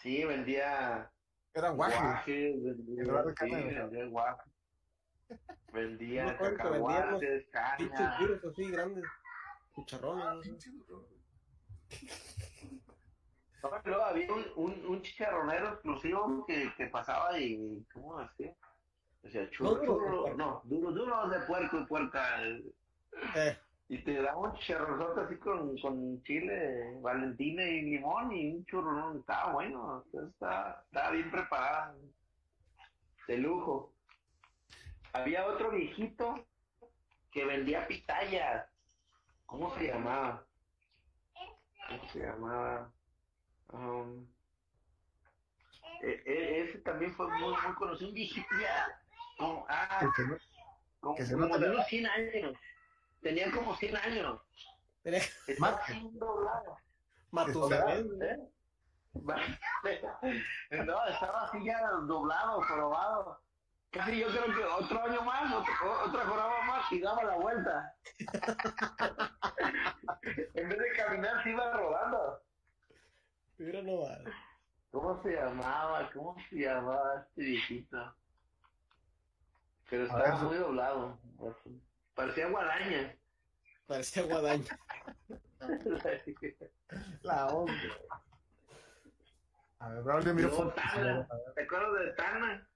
[0.02, 1.10] Sí, vendía
[1.54, 2.00] Eran guajes.
[2.00, 4.52] guajes, vendía, En lugar de sí, vendía guajes.
[5.72, 8.18] Me Vendía cacahuates, Pinches caña.
[8.20, 9.04] burros así grandes.
[9.74, 10.66] Cucharrones.
[10.88, 11.04] ¿no?
[13.84, 18.54] No, había un, un, un chicharronero exclusivo que, que pasaba y, ¿cómo decía?
[19.22, 20.38] Decía, churro, No, churro, puerco.
[20.38, 22.40] no, duro, duro de puerco y puerca.
[23.34, 23.58] Eh,
[23.90, 28.92] Y te daba un chicharronzote así con, con chile, valentina y limón y un churro,
[28.92, 29.18] ¿no?
[29.18, 31.94] Estaba bueno, estaba, estaba bien preparada.
[33.26, 33.94] De lujo.
[35.14, 36.46] Había otro viejito
[37.32, 38.66] que vendía pitayas.
[39.46, 40.44] ¿Cómo se llamaba?
[41.88, 42.92] ¿Cómo se llamaba?
[43.72, 44.26] Um,
[46.02, 48.08] e- e- ese también fue muy, muy conocido.
[48.10, 49.00] Un viejito ya.
[49.38, 50.00] como- ah,
[51.00, 52.58] como, de unos 100 años.
[53.20, 54.40] Tenía como 100 años.
[56.12, 56.76] doblado.
[57.30, 58.22] Matusalén.
[58.22, 58.38] ¿Eh?
[60.70, 63.40] No, estaba así ya doblado, probado.
[63.90, 67.96] Casi yo creo que otro año más, otro, otra jornada más y daba la vuelta.
[70.54, 72.42] en vez de caminar, se iba rodando.
[73.56, 74.18] Mira nomás.
[74.90, 76.10] ¿Cómo se llamaba?
[76.12, 78.14] ¿Cómo se llamaba este viejito?
[79.88, 81.18] Pero estaba ver, muy doblado.
[82.18, 83.16] Parecía guadaña.
[83.86, 84.78] Parecía guadaña.
[87.22, 87.72] La onda.
[89.78, 90.74] A ver, Braulio fotos.
[90.74, 91.28] Tana.
[91.54, 92.68] ¿Te acuerdas de Tana?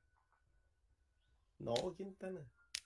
[1.59, 2.39] No, ¿quién tan?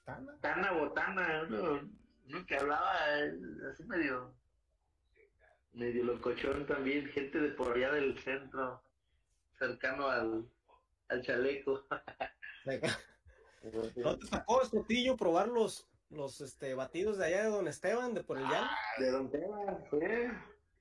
[0.06, 0.38] Tana.
[0.40, 1.90] Tana Botana, uno,
[2.26, 3.38] uno que hablaba eh,
[3.70, 4.34] así medio,
[5.74, 8.82] medio locochón también, gente de por allá del centro,
[9.58, 10.48] cercano al,
[11.08, 11.86] al chaleco.
[13.96, 18.24] ¿No te sacó Escotillo probar los, los este, batidos de allá de Don Esteban, de
[18.24, 18.70] por el llano?
[18.98, 20.32] De Don Teba, pues,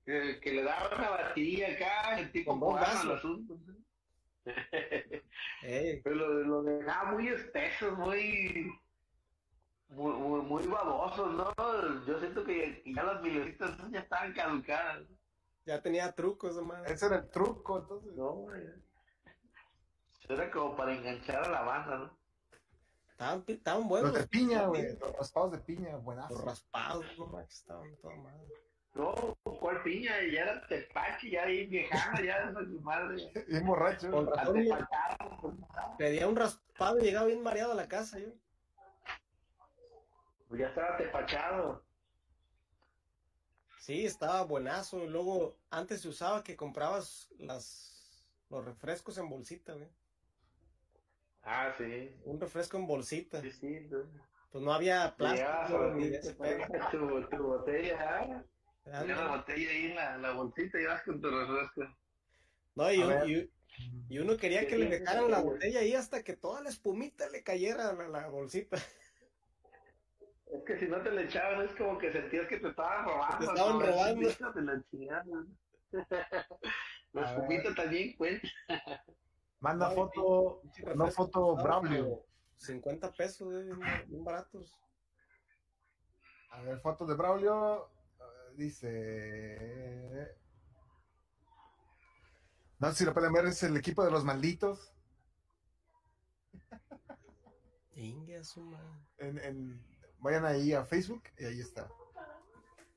[0.05, 3.57] que, que le daba una batidilla acá, el tipo Con al asunto.
[5.63, 8.71] Ey, Pero lo, lo dejaba muy espesos, muy,
[9.89, 12.05] muy, muy, muy babosos, ¿no?
[12.05, 15.07] Yo siento que ya las milecitas ya estaban caducadas.
[15.65, 16.86] ya tenía trucos, hermano.
[16.86, 18.13] Ese era el truco, entonces.
[18.13, 18.63] No, güey.
[20.28, 22.24] Era como para enganchar a la banda, ¿no?
[23.16, 24.13] Estaban, pi- estaban Los buenos.
[24.13, 24.97] de piña, güey.
[24.99, 26.41] Los raspados de piña, Los buenazo.
[26.41, 28.47] raspados, no manches, estaban toda madre.
[28.93, 30.11] No, ¿cuál piña?
[30.34, 33.16] Ya era tepache, ya ahí viejando, ya esa su madre.
[33.47, 34.11] Bien borracho.
[34.11, 34.53] Con razón,
[35.41, 35.53] pues,
[35.97, 38.30] pedía un raspado y llegaba bien mareado a la casa yo.
[40.49, 41.84] pues ya estaba tepachado.
[43.80, 45.05] Sí, estaba buenazo.
[45.05, 49.89] Luego, antes se usaba que comprabas las, los refrescos en bolsita, güey.
[51.45, 52.11] Ah, sí.
[52.25, 53.41] Un refresco en bolsita.
[53.41, 53.87] Sí, sí.
[54.51, 56.33] Pues no había plástico a ni de ese
[56.91, 58.43] tu, tu botella, ¿ah?
[58.87, 59.37] Ah, la no.
[59.37, 61.81] botella ahí en la, la bolsita y vas con tu refresco.
[62.75, 63.29] No, y, A un- ver.
[63.29, 63.51] y-
[64.09, 67.27] y uno quería ¿Qué que le dejaran la botella ahí hasta que toda la espumita
[67.29, 68.77] le cayera a la, la bolsita.
[68.77, 73.37] Es que si no te le echaban, es como que sentías que te estaban robando.
[73.39, 73.85] Te estaban ¿no?
[73.85, 74.29] robando.
[74.99, 75.25] La.
[77.13, 78.47] La espumita también cuenta.
[79.66, 80.61] Manda No, foto,
[80.95, 82.03] no foto Braulio.
[82.03, 82.26] como
[82.57, 83.63] 50 pesos, güey,
[84.07, 84.72] bien, baratos.
[86.51, 87.88] A ver, foto de Braulio.
[88.20, 90.38] eh, Dice.
[92.78, 94.93] No sé si lo pueden ver, es el equipo de los malditos.
[97.95, 98.86] Inga su madre.
[99.18, 99.86] En, en-
[100.20, 101.89] vayan ahí a Facebook y ahí está.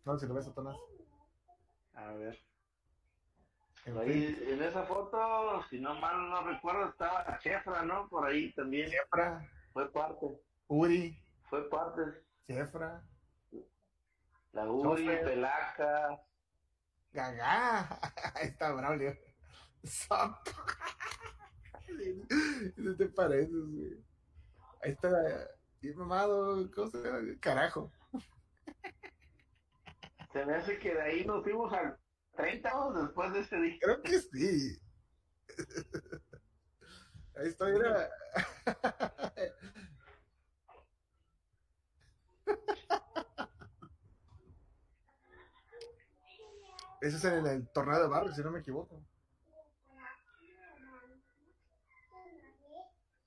[0.05, 0.77] No sé si lo ves, Atonás.
[1.95, 2.39] A ver.
[3.89, 4.49] En Ahí, Facebook.
[4.53, 8.07] en esa foto, si no mal no recuerdo, estaba Chefra, ¿no?
[8.11, 8.91] Por ahí también.
[8.91, 10.27] Jefra, Fue parte.
[10.67, 11.19] Uri,
[11.49, 12.03] Fue parte.
[12.47, 13.03] Jefra.
[14.53, 15.25] La Uri, Chofer.
[15.25, 16.21] Pelaca.
[17.13, 17.99] Gagá.
[18.35, 19.17] Ahí está Braulio.
[19.85, 20.51] Santo.
[21.87, 24.05] ¿Qué te pareces, güey?
[24.83, 25.09] Ahí está.
[25.81, 27.21] Y mamado, ¿cómo se llama?
[27.41, 27.91] Carajo.
[30.31, 31.99] Se me hace que de ahí nos fuimos al
[32.39, 33.77] 30 años después de ese día.
[33.81, 34.81] Creo que sí.
[37.37, 38.09] Ahí estoy, mira.
[47.01, 49.05] Ese es en el torneo de barrio, si no me equivoco.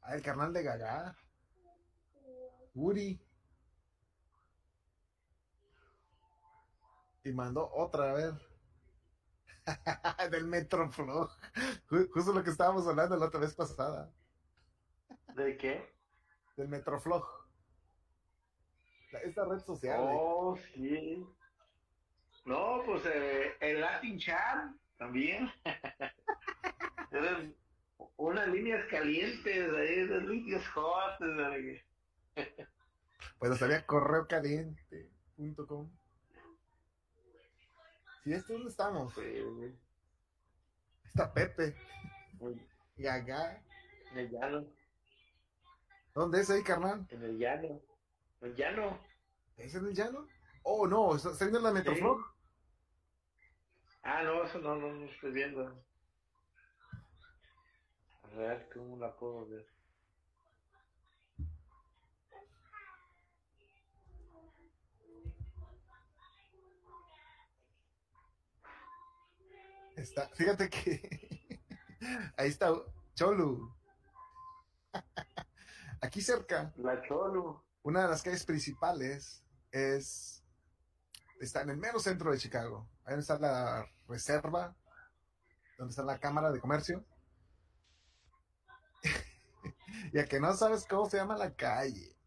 [0.03, 1.17] Ah, el carnal de Gaga.
[2.73, 3.21] Uri.
[7.25, 8.50] Y mandó otra vez.
[10.31, 11.29] Del Metroflow.
[11.89, 14.11] Ju- Justo lo que estábamos hablando la otra vez pasada.
[15.35, 15.93] ¿De qué?
[16.57, 17.25] Del Metroflog.
[19.23, 19.99] Esta red social.
[20.01, 21.23] Oh, sí.
[22.45, 25.51] No, pues eh, el Latin Chat también.
[27.11, 27.53] Eran
[28.17, 31.19] unas líneas calientes, ahí, unas líneas hot.
[33.37, 35.91] Pues sabía correocaliente.com.
[38.23, 39.13] Si esto dónde estamos?
[39.15, 39.75] Sí,
[41.05, 41.75] Está Pepe.
[42.39, 42.61] muy-
[42.97, 43.61] Gaga.
[44.11, 44.65] En el llano,
[46.13, 47.07] ¿Dónde es ahí, carnal?
[47.09, 47.81] en el llano,
[48.41, 48.99] en el llano.
[49.57, 50.27] ¿Es en el llano?
[50.63, 52.19] Oh, no, está está viendo la Metroflog.
[54.03, 55.83] Ah, no, eso no, no, no estoy viendo.
[58.23, 59.65] A ver, ¿cómo la puedo ver?
[70.01, 71.29] Está, fíjate que
[72.37, 72.73] ahí está
[73.13, 73.71] Cholu.
[76.01, 77.63] Aquí cerca, La Cholo.
[77.83, 80.43] una de las calles principales es
[81.39, 82.89] está en el mero centro de Chicago.
[83.05, 84.75] Ahí está la reserva,
[85.77, 87.05] donde está la Cámara de Comercio.
[90.13, 92.17] y a que no sabes cómo se llama la calle.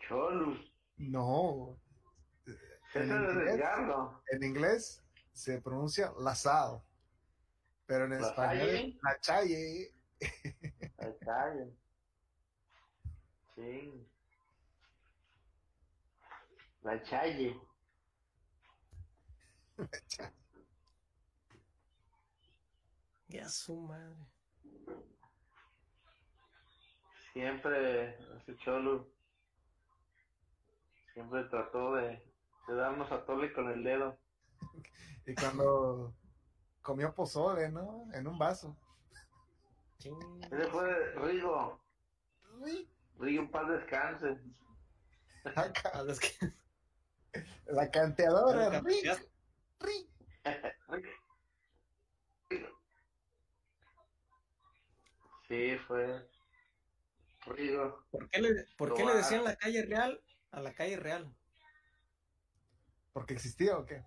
[0.00, 0.58] Cholo.
[0.96, 1.78] No,
[2.94, 4.20] es inglés?
[4.32, 5.02] en inglés
[5.40, 6.82] se pronuncia La Sal,
[7.86, 9.94] pero en La español es la calle.
[10.98, 11.72] La calle.
[13.54, 14.06] Sí.
[16.82, 17.58] La Challe.
[23.28, 24.26] Ya su madre.
[27.32, 29.08] Siempre, ese Cholo.
[31.14, 32.20] Siempre trató de,
[32.66, 34.18] de darnos a tole con el dedo.
[35.26, 36.14] Y cuando
[36.82, 38.08] comió pozole, ¿no?
[38.12, 38.76] En un vaso.
[39.98, 40.18] Ching.
[40.50, 41.80] Ese fue Rigo.
[43.18, 44.38] Rigo, en paz descanse.
[45.44, 46.04] acá, Ah,
[47.66, 49.28] La canteadora, Rick,
[49.80, 50.08] Rick.
[55.48, 56.28] Sí, fue
[57.46, 58.04] Rigo.
[58.10, 61.34] ¿Por qué le, por qué le decían la calle real a la calle real?
[63.12, 64.04] ¿Porque existía o qué?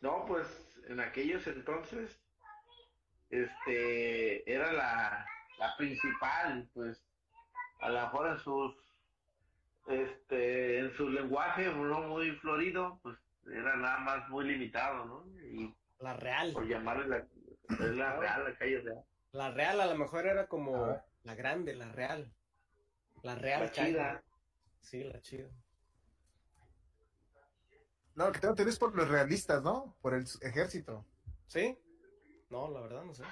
[0.00, 0.46] No, pues
[0.88, 2.18] en aquellos entonces,
[3.30, 5.26] este, era la,
[5.58, 7.02] la principal, pues,
[7.80, 8.74] a lo mejor en sus,
[9.88, 15.40] este, en su lenguaje no muy florido, pues, era nada más muy limitado, ¿no?
[15.42, 16.52] Y La real.
[16.52, 19.04] por llamarle la, es la real, la calle real.
[19.32, 22.32] La real a lo mejor era como la grande, la real.
[23.22, 24.22] La real La chida.
[24.80, 25.48] Sí, la chida.
[28.20, 29.96] No, lo que tengo entendido es por los realistas, ¿no?
[30.02, 31.06] Por el ejército.
[31.46, 31.78] ¿Sí?
[32.50, 33.24] No, la verdad no sé.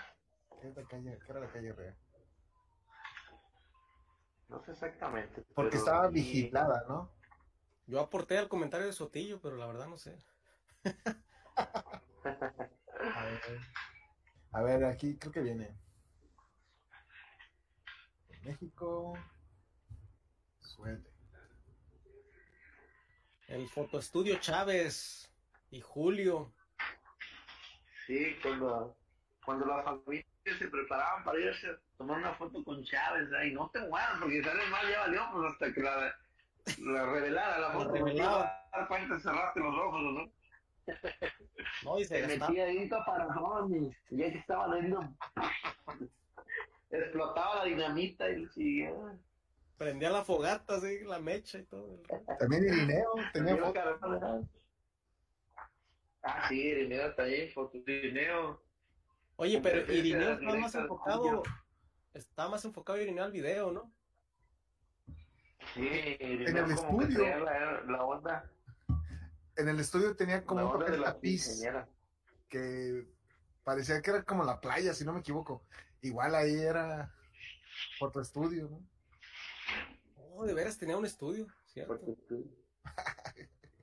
[0.62, 1.94] ¿Qué, es la calle, qué era la calle real?
[4.48, 5.44] No sé exactamente.
[5.54, 7.12] Porque pero estaba vigilada, ¿no?
[7.86, 10.16] Yo aporté al comentario de Sotillo, pero la verdad no sé.
[12.24, 13.60] A ver,
[14.52, 15.78] a ver aquí creo que viene.
[18.42, 19.12] México.
[20.60, 21.17] Suerte.
[23.48, 25.32] El fotoestudio Chávez
[25.70, 26.52] y Julio.
[28.06, 28.94] Sí, cuando,
[29.42, 33.70] cuando las familias se preparaban para irse a tomar una foto con Chávez, ay, no
[33.70, 36.14] te muevas, porque si sales mal ya valió, pues hasta que la,
[36.78, 38.68] la revelara la foto, revelaba.
[38.78, 40.32] no te cerraste los ojos, ¿no?
[41.84, 45.00] No, y se Se metía ahí caparazón y ya que estaban viendo,
[46.90, 49.14] explotaba la dinamita y sí, ah,
[49.78, 52.02] Prendía la fogata, así, la mecha y todo.
[52.40, 54.48] También Irineo tenía Irineo foto.
[56.22, 58.60] Ah, sí, Irineo también, foto Irineo.
[59.36, 61.42] Oye, pero Irineo estaba directa más de enfocado.
[62.12, 63.92] Estaba más enfocado Irineo al video, ¿no?
[65.74, 67.38] Sí, en el estudio.
[67.38, 68.50] La, la, onda.
[69.56, 71.88] En el estudio tenía como la un de papel la tapiz quinceañera.
[72.48, 73.06] que
[73.62, 75.64] parecía que era como la playa, si no me equivoco.
[76.00, 77.14] Igual ahí era
[78.00, 78.97] otro estudio, ¿no?
[80.48, 82.00] De veras tenía un estudio, ¿cierto?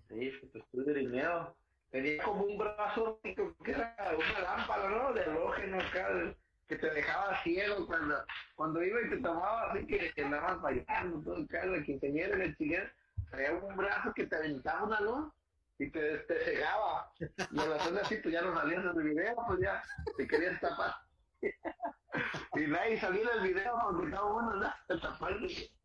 [0.09, 1.55] Sí, porque estudio de dinero.
[1.91, 5.13] Tenía como un brazo que era una lámpara, ¿no?
[5.13, 6.36] De halógeno acá,
[6.68, 8.16] que te dejaba ciego cuando,
[8.55, 12.57] cuando iba y te tomaba así que, andabas bailando todo acá, la quinceañera en el
[12.57, 12.89] chileno,
[13.30, 15.34] traía un brazo que te aventaba una luz
[15.78, 17.11] y te, te cegaba.
[17.20, 19.84] Y hacerle así, pues ya no salías del video, pues ya
[20.18, 20.95] te querías tapar.
[22.55, 24.99] y nadie salía en el video porque estaba bueno, ¿no?
[24.99, 25.76] Tapaste.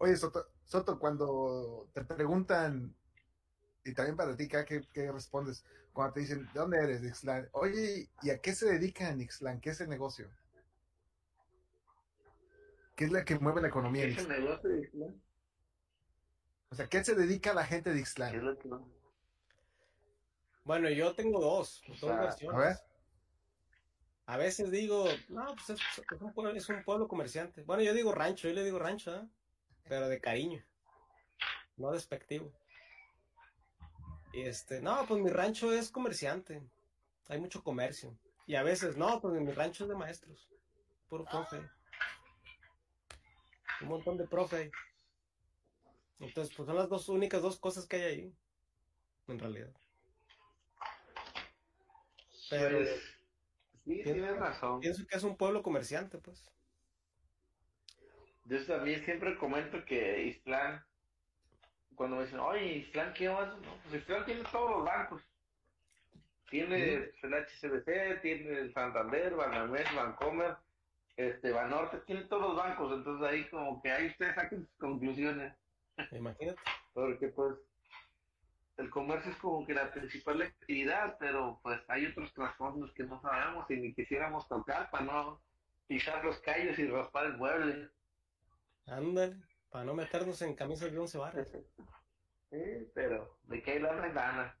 [0.00, 2.94] Oye, Soto, Soto, cuando te preguntan,
[3.84, 5.64] y también para ti, ¿qué, qué- qué respondes?
[5.92, 7.02] Cuando te dicen, ¿de dónde eres?
[7.02, 7.48] De Ixtlán.
[7.52, 9.60] Oye, ¿y a qué se dedica en Ixtlán?
[9.60, 10.30] ¿Qué es el negocio?
[12.96, 14.40] ¿Qué es la que mueve la economía en Ese Ixtlán?
[14.40, 15.14] negocio, ¿no?
[16.70, 18.44] O sea, ¿qué se dedica la gente de ¿Qué es Ixtlán?
[18.44, 18.88] lo que no?
[20.64, 22.56] Bueno, yo tengo dos, dos sea, versiones.
[22.56, 22.76] a ver.
[24.26, 25.80] A veces digo, no, pues es,
[26.14, 27.62] es un pueblo, es un pueblo comerciante.
[27.64, 29.28] Bueno, yo digo rancho, yo le digo rancho, ¿eh?
[29.90, 30.64] Pero de cariño,
[31.76, 32.52] no despectivo.
[34.32, 36.62] Y este, no, pues mi rancho es comerciante.
[37.28, 38.16] Hay mucho comercio.
[38.46, 40.48] Y a veces, no, pues mi rancho es de maestros.
[41.08, 41.68] Puro profe.
[43.80, 44.70] Un montón de profe.
[46.20, 48.34] Entonces, pues son las dos únicas dos cosas que hay ahí.
[49.26, 49.72] En realidad.
[52.48, 53.00] Pero Pues,
[53.84, 54.78] sí, tienes razón.
[54.78, 56.48] pienso que es un pueblo comerciante, pues.
[58.50, 60.84] Yo también siempre comento que Islán,
[61.94, 63.46] cuando me dicen, oye, Islán, ¿qué vas?
[63.60, 65.22] No, pues Islán tiene todos los bancos.
[66.50, 70.56] Tiene el HCBC, tiene el Santander, Banamex, Bancomer,
[71.16, 72.92] este, Banorte, tiene todos los bancos.
[72.92, 75.54] Entonces ahí como que ahí ustedes saquen sus conclusiones.
[76.10, 76.58] Imagínate.
[76.92, 77.54] Porque pues
[78.78, 83.22] el comercio es como que la principal actividad, pero pues hay otros trasfondos que no
[83.22, 85.40] sabemos y ni quisiéramos tocar para no
[85.86, 87.90] pisar los callos y raspar el mueble.
[88.90, 89.36] Ándale,
[89.70, 91.48] para no meternos en camisas de once varas.
[92.50, 94.58] Sí, pero de qué y lana.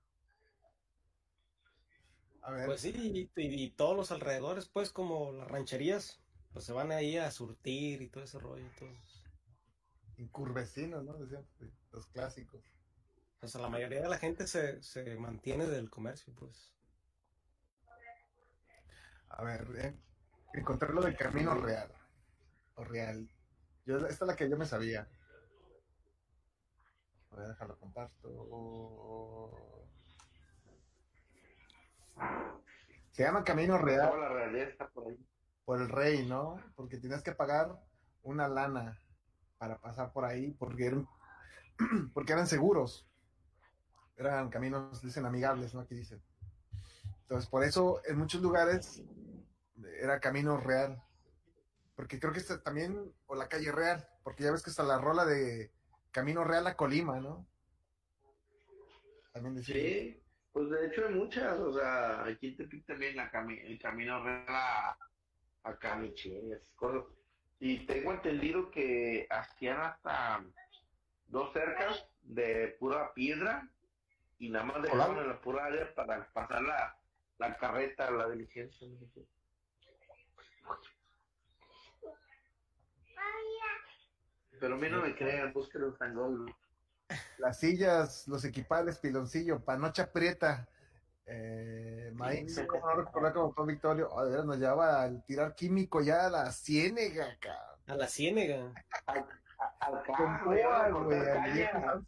[2.42, 6.20] A ver, Pues sí, y, y- y todos los alrededores, pues como las rancherías,
[6.52, 8.64] pues se van ahí a surtir y todo ese rollo.
[8.78, 9.24] Todos.
[10.18, 11.14] incurvecinos, ¿no?
[11.14, 12.62] Decían pues, los clásicos.
[13.42, 16.72] O sea, la mayoría de la gente se, se mantiene del comercio, pues.
[19.30, 19.94] A ver, eh,
[20.54, 21.90] encontré lo del camino real.
[22.76, 23.28] O real.
[23.86, 25.08] Yo, esta es la que yo me sabía.
[27.30, 29.52] Voy a dejarlo comparto.
[33.10, 35.26] Se llama Camino Real la ahí.
[35.64, 36.56] por el rey, ¿no?
[36.74, 37.78] Porque tienes que pagar
[38.22, 38.98] una lana
[39.58, 41.08] para pasar por ahí, porque eran,
[42.14, 43.06] porque eran seguros.
[44.16, 45.80] Eran caminos, dicen, amigables, ¿no?
[45.80, 46.22] Aquí dicen.
[47.22, 49.02] Entonces, por eso en muchos lugares
[50.00, 51.02] era camino real.
[52.00, 54.96] Porque creo que está también, o la calle real, porque ya ves que está la
[54.96, 55.70] rola de
[56.10, 57.46] Camino Real a Colima, ¿no?
[59.34, 59.74] También decía.
[59.74, 63.78] Sí, pues de hecho hay muchas, o sea, aquí en Tepic también la cami- el
[63.78, 64.96] camino real a,
[65.64, 67.04] a Camichín y esas cosas.
[67.58, 70.42] Y tengo entendido que hacían hasta
[71.26, 73.68] dos cercas de pura piedra
[74.38, 75.20] y nada más Hola.
[75.20, 76.96] en la pura área para pasar la,
[77.36, 78.88] la carreta, la diligencia.
[78.88, 79.26] no sé qué.
[84.60, 86.54] Pero a mí no me crean, busquen un tangol.
[87.38, 90.68] Las sillas, los equipales, piloncillo, panocha prieta,
[91.26, 92.66] eh, maíz, Sí.
[92.66, 94.08] ¿cómo no recordar como todo Victorio?
[94.12, 97.80] Oh, de veras nos llevaba al tirar químico ya a la ciénega, cabrón.
[97.86, 98.72] A la ciénega.
[99.06, 99.24] Al
[99.80, 100.92] a al.
[101.72, 102.06] Sanz.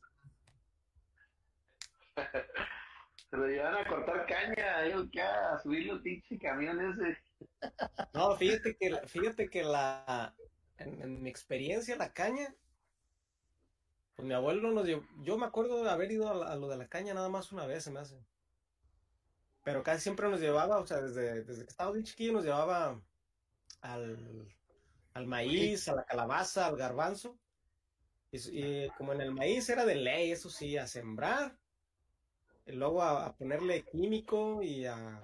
[3.31, 7.17] Se lo llevan a cortar caña, ahí que a subir los pinche camión ese.
[8.13, 10.35] No, fíjate que, la- fíjate que la,
[10.83, 12.55] en, mi experiencia, la caña,
[14.15, 16.89] pues mi abuelo nos llevó, yo me acuerdo de haber ido a, lo de la
[16.89, 18.17] caña nada más una vez, se me hace.
[19.65, 23.01] Pero casi siempre nos llevaba, o sea, desde, desde que estaba bien chiquillo nos llevaba
[23.81, 24.49] al,
[25.15, 27.39] al maíz, a la calabaza, al garbanzo.
[28.33, 31.59] Y como en el maíz era de ley, eso sí, a sembrar,
[32.67, 35.21] y luego a, a ponerle químico y a...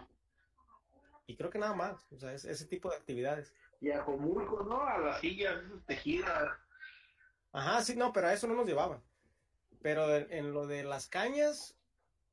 [1.27, 3.53] Y creo que nada más, o sea, es- ese tipo de actividades.
[3.81, 4.83] Y a Comulco, ¿no?
[4.83, 6.51] A las sillas tejidas.
[7.53, 9.03] Ajá, sí, no, pero a eso no nos llevaban.
[9.81, 11.77] Pero en, en lo de las cañas,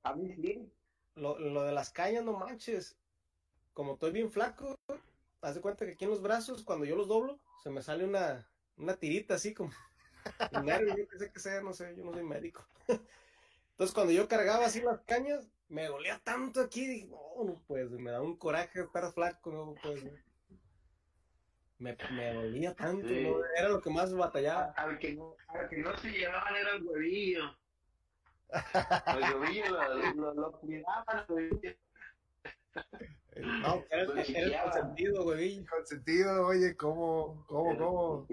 [0.03, 0.71] A mí sí.
[1.15, 2.97] lo, lo de las cañas, no manches.
[3.73, 4.75] Como estoy bien flaco,
[5.41, 8.05] haz de cuenta que aquí en los brazos, cuando yo los doblo, se me sale
[8.05, 9.71] una, una tirita así como
[10.63, 12.67] nervio, yo qué sé que sea, no sé, yo no soy médico.
[13.71, 17.91] Entonces cuando yo cargaba así las cañas, me dolía tanto aquí, dije, no, no pues,
[17.91, 20.03] me da un coraje estar flaco, no pues.
[21.77, 23.23] Me, me dolía tanto, Sí.
[23.23, 23.37] ¿no?
[23.57, 24.73] era lo que más batallaba.
[24.77, 27.57] Al que no, al que no se llevaban era el huevillo.
[29.07, 31.75] El huevillo lo, lo, lo cuidaban, el huevillo.
[33.35, 34.71] No, era, el chiqueaba.
[34.71, 35.65] consentido, güey.
[35.65, 38.27] Con sentido, oye, ¿cómo, cómo, cómo?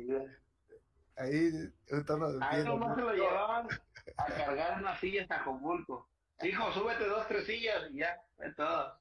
[1.17, 1.51] Ahí,
[1.89, 3.67] estamos Ahí nomás se lo llevaban
[4.17, 6.09] a cargar unas sillas a Acapulco.
[6.43, 8.97] Hijo, súbete dos, tres sillas y ya, es todo.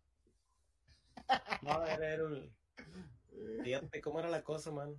[1.62, 2.52] No, era, era un...
[3.64, 4.96] Fíjate cómo era la cosa, man.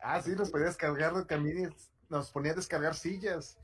[0.00, 1.74] Ah, sí, nos podías cargar también,
[2.08, 3.58] nos ponía a descargar sillas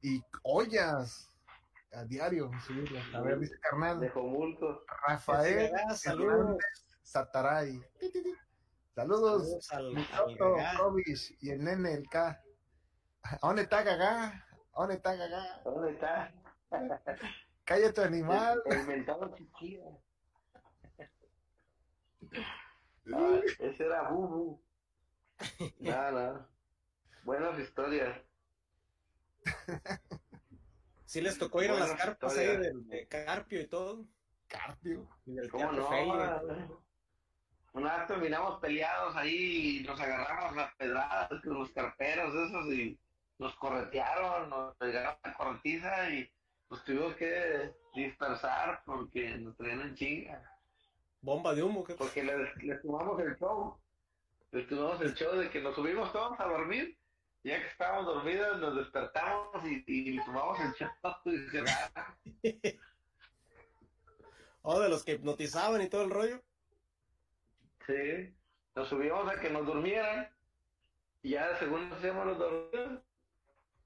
[0.00, 1.30] y ollas
[1.92, 2.50] a diario.
[2.66, 3.04] subirlas.
[3.14, 4.84] A ver, dice De carnal, Acapulco.
[5.06, 6.56] Rafael Ah, saludos.
[7.02, 7.80] Sataray.
[8.94, 10.78] Saludos, Saludos al, al.
[10.78, 12.42] Kovish y el nene, el K.
[13.42, 14.46] ¿Dónde está Gagá?
[14.74, 15.60] ¿Dónde está Gagá?
[15.64, 16.32] ¿Dónde está?
[17.64, 18.62] Cállate, animal.
[18.66, 20.00] El, el mentado chiquillo.
[23.14, 24.60] Ah, ese era Bubu.
[25.80, 26.48] No, no.
[27.24, 28.20] Buenas historias.
[31.06, 34.04] Sí les tocó ir a las carpas ahí del de Carpio y todo.
[34.48, 35.08] Carpio.
[35.24, 35.88] Y del ¿Cómo Teatro no?
[35.88, 36.42] Feria.
[37.74, 42.98] Una vez terminamos peleados ahí y nos agarramos las pedradas con los carperos esos y
[43.38, 46.28] nos corretearon, nos pegaron la corretiza y
[46.70, 50.55] nos tuvimos que dispersar porque nos traían en chinga.
[51.20, 51.94] Bomba de humo, ¿qué?
[51.94, 53.76] Porque les, les tomamos el show.
[54.52, 56.96] Les tomamos el show de que nos subimos todos a dormir.
[57.42, 60.88] Ya que estábamos dormidos, nos despertamos y, y les tomamos el show.
[61.26, 62.16] Y "Ah,
[64.68, 66.42] Oh, de los que hipnotizaban y todo el rollo.
[67.86, 68.34] Sí,
[68.74, 70.28] nos subíamos a que nos durmieran
[71.22, 73.00] y ya según nos hacíamos los dormidos,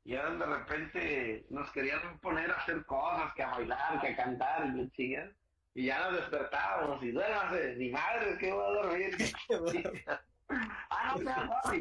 [0.05, 4.74] ya de repente nos querían poner a hacer cosas, que a bailar, que a cantar
[4.74, 5.36] y.
[5.74, 9.16] Y ya nos despertábamos y duérmase, ni madre, que voy a dormir.
[10.90, 11.74] ah, no, no.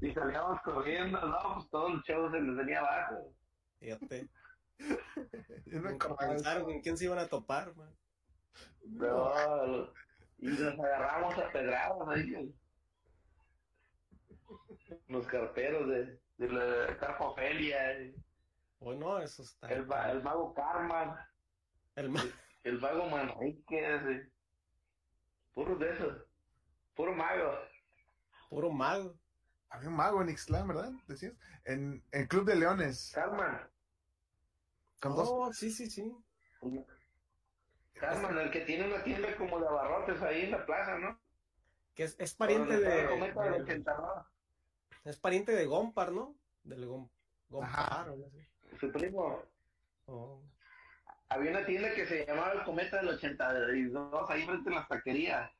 [0.00, 3.34] Y salíamos corriendo, no, pues todo el show se les venía abajo.
[3.78, 4.28] Fíjate.
[5.66, 7.94] Nunca pensaron con quién se iban a topar, man.
[8.84, 9.92] No,
[10.38, 12.54] y nos agarramos a pedradas ahí.
[15.08, 18.12] Los carteros de, de la Carpofelia,
[18.80, 19.68] Oh, no, eso está.
[19.68, 21.16] el, el mago Carman,
[21.96, 22.24] El ma-
[22.64, 24.30] el mago Manriquez, eh.
[25.54, 26.22] puros de esos,
[26.94, 27.52] puro mago.
[28.50, 29.14] puro mago.
[29.70, 30.92] Había un mago en Ixtlán, ¿verdad?
[31.08, 31.32] Decías.
[31.64, 33.10] En el Club de Leones.
[33.14, 33.68] Carman,
[35.00, 35.28] Con dos.
[35.32, 36.14] Oh, sí, sí, sí.
[37.94, 41.18] Carman, el que tiene una tienda como de abarrotes ahí en la plaza, ¿no?
[41.94, 43.02] Que es, es pariente de.
[43.02, 44.12] el cometa del de- 89.
[45.04, 46.34] es pariente de Gompar, ¿no?
[46.64, 47.08] Del Gom,
[47.48, 48.04] Gompar, Ajá.
[48.10, 48.46] o algo así.
[48.78, 49.42] Su primo.
[50.06, 50.42] Oh.
[51.28, 55.50] Había una tienda que se llamaba el Cometa del 82, ahí frente a las taquerías.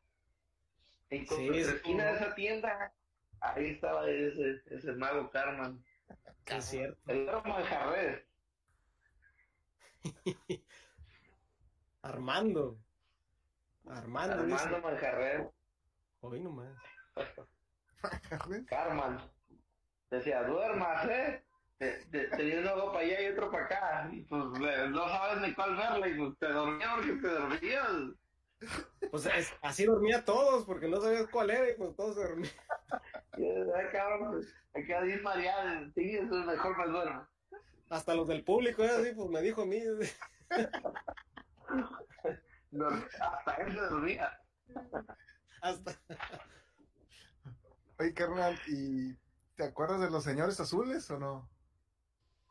[1.10, 2.92] En Sí, la es esquina de esa tienda,
[3.40, 5.84] ahí estaba ese, ese mago Carman.
[6.46, 7.00] Sí, es cierto.
[7.06, 8.24] El manjarres.
[12.02, 12.78] Armando.
[13.86, 14.80] Armando, Armando.
[14.80, 15.48] Manjarres.
[16.20, 16.76] Hoy nomás.
[18.66, 19.18] Carman.
[20.10, 21.44] Decía, duermas, ¿eh?
[21.84, 24.08] Te- te- Tenía un ojo para allá y otro para acá.
[24.12, 24.42] Y pues
[24.90, 26.10] no sabes ni cuál verle.
[26.10, 27.88] Y pues te dormías porque te dormías.
[29.10, 32.52] Pues es- así dormía todos, porque no sabías cuál era y pues todos se dormían.
[33.76, 34.40] "Ay, cabrón,
[34.74, 35.90] me quedé bien mareado.
[35.94, 37.26] Sí, eso es mejor me duermo.
[37.90, 38.88] Hasta los del público, ¿eh?
[38.90, 39.78] así, pues me dijo a mí.
[43.20, 44.40] Hasta él se dormía.
[45.60, 45.92] Hasta.
[47.98, 49.14] Oye, carnal, ¿y
[49.56, 51.48] te acuerdas de los señores azules o no?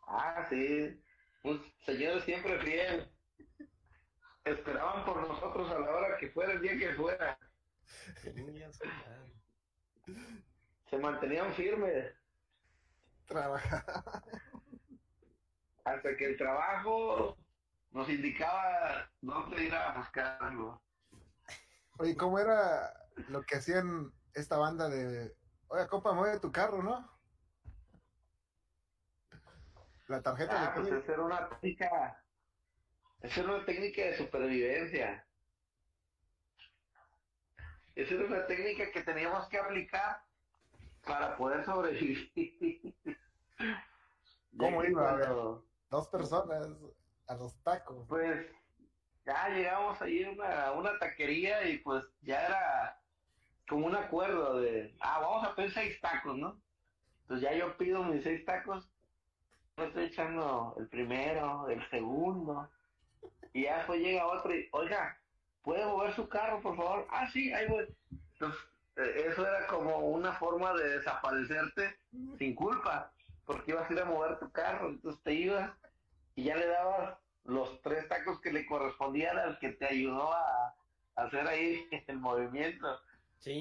[0.07, 1.01] Ah, sí.
[1.43, 3.11] Un señor siempre fiel.
[4.43, 7.37] Esperaban por nosotros a la hora que fuera el día que fuera.
[10.89, 12.13] Se mantenían firmes
[13.25, 13.83] Trabajar.
[15.85, 17.37] hasta que el trabajo
[17.91, 20.81] nos indicaba dónde ir a buscarlo.
[21.99, 22.91] Oye, ¿cómo era
[23.29, 25.33] lo que hacían esta banda de,
[25.67, 27.12] oye, compa, mueve tu carro, ¿no?
[30.13, 31.03] La tarjeta Ah, de pues crédito.
[31.03, 32.23] esa era una técnica,
[33.21, 35.27] esa era una técnica de supervivencia.
[37.95, 40.21] Esa era una técnica que teníamos que aplicar
[41.03, 42.31] para poder sobrevivir.
[44.55, 45.17] ¿Cómo iba?
[45.17, 46.67] Cuando- dos personas
[47.27, 48.05] a los tacos.
[48.07, 48.51] Pues
[49.25, 53.01] ya llegamos ahí a una, una taquería y pues ya era
[53.67, 56.61] como un acuerdo de, ah, vamos a pedir seis tacos, ¿no?
[57.27, 58.92] pues ya yo pido mis seis tacos,
[59.77, 62.69] me estoy echando el primero, el segundo,
[63.53, 65.17] y ya después llega otro y, oiga,
[65.63, 67.07] ¿puede mover su carro, por favor?
[67.09, 67.87] Ah, sí, ahí voy.
[68.33, 68.61] Entonces,
[68.97, 71.97] eh, eso era como una forma de desaparecerte
[72.37, 73.11] sin culpa,
[73.45, 75.71] porque ibas a ir a mover tu carro, entonces te ibas
[76.35, 80.75] y ya le dabas los tres tacos que le correspondían al que te ayudó a,
[81.15, 82.99] a hacer ahí el movimiento.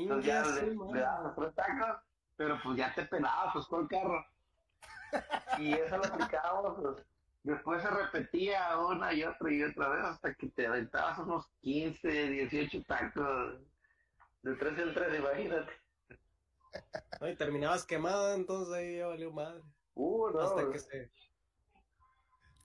[0.02, 2.02] Entonces ya le dabas los tres tacos,
[2.36, 4.26] pero pues ya te pelabas pues con el carro.
[5.58, 7.06] Y eso lo aplicábamos, pues.
[7.44, 12.08] Después se repetía una y otra y otra vez hasta que te aventabas unos 15,
[12.08, 13.58] 18 tacos.
[14.42, 15.72] De tres en tres, imagínate.
[17.20, 19.62] No, y terminabas quemado, entonces ahí ya valió madre.
[19.94, 21.10] Uh, no, Hasta que se.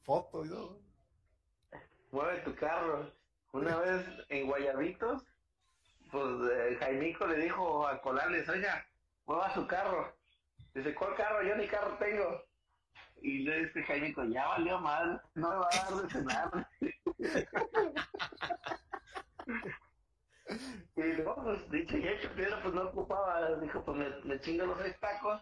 [0.04, 0.80] Foto y todo.
[2.12, 3.12] mueve tu carro.
[3.52, 5.24] Una vez en Guayabitos,
[6.12, 8.86] pues eh, Jaimico le dijo a Colales, oiga,
[9.26, 10.17] mueva su carro.
[10.78, 11.42] Dice, ¿cuál carro?
[11.42, 12.44] Yo ni carro tengo.
[13.24, 16.70] Y le dice Jaimico, ya valió mal, no me va a dar de cenar.
[20.96, 24.68] y no, pues dicho y hecho, pero pues no ocupaba, dijo, pues me, me chingo
[24.68, 25.42] los seis tacos.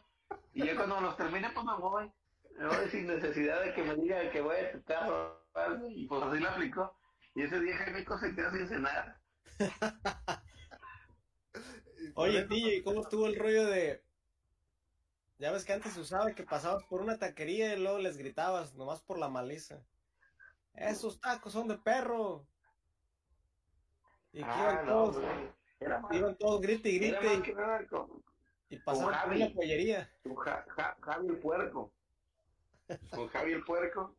[0.53, 2.09] Y ya cuando los termine, pues me voy.
[2.57, 5.41] Me voy sin necesidad de que me diga que voy a tu carro.
[5.89, 6.97] Y pues así lo aplicó.
[7.35, 9.19] Y ese día Jaimico se quedó sin cenar.
[12.15, 14.04] Oye, DJ, ¿cómo estuvo el rollo de.
[15.37, 18.73] Ya ves que antes se usaba que pasabas por una taquería y luego les gritabas,
[18.75, 19.81] nomás por la maliza.
[20.73, 22.47] Esos tacos son de perro.
[24.31, 25.23] Y que Ah, iban no, todos.
[25.79, 28.23] Era iban todos grite y grite y, con,
[28.69, 29.41] y pasaban por Javi.
[29.43, 30.13] una pollería.
[30.23, 31.93] con Ja- Ja- Javi el Puerco.
[33.11, 34.15] Con Javi el Puerco.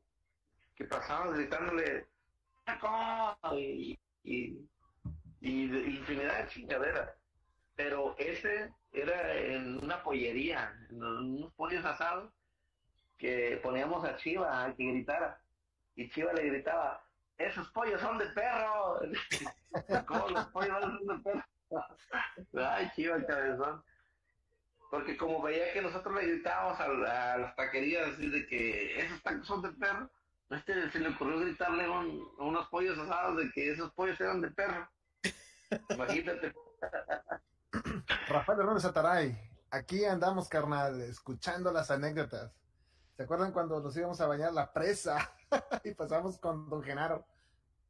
[0.74, 2.06] Que pasaban gritándole
[2.64, 2.88] ¡Taco!
[3.56, 4.68] Y, y,
[5.40, 7.10] y de- infinidad de chingaderas.
[7.74, 12.32] Pero ese era en una pollería, en unos pollos asados,
[13.18, 15.40] que poníamos a Chiva a que gritara.
[15.94, 17.02] Y Chiva le gritaba,
[17.38, 18.98] esos pollos son de perro.
[20.06, 21.44] ¿Cómo los pollos son de perro?
[22.68, 23.82] Ay, Chiva, cabezón.
[24.90, 29.00] Porque como veía que nosotros le gritábamos a, la- a las taquerías así de que
[29.00, 30.08] esos tacos son de perro,
[30.50, 34.40] a este se le ocurrió gritarle un- unos pollos asados de que esos pollos eran
[34.40, 34.88] de perro.
[35.90, 36.54] Imagínate.
[38.28, 39.38] Rafael Hernández Ataray,
[39.70, 42.52] aquí andamos, carnal, escuchando las anécdotas.
[43.16, 45.32] ¿Se acuerdan cuando nos íbamos a bañar la presa
[45.84, 47.24] y pasamos con Don Genaro?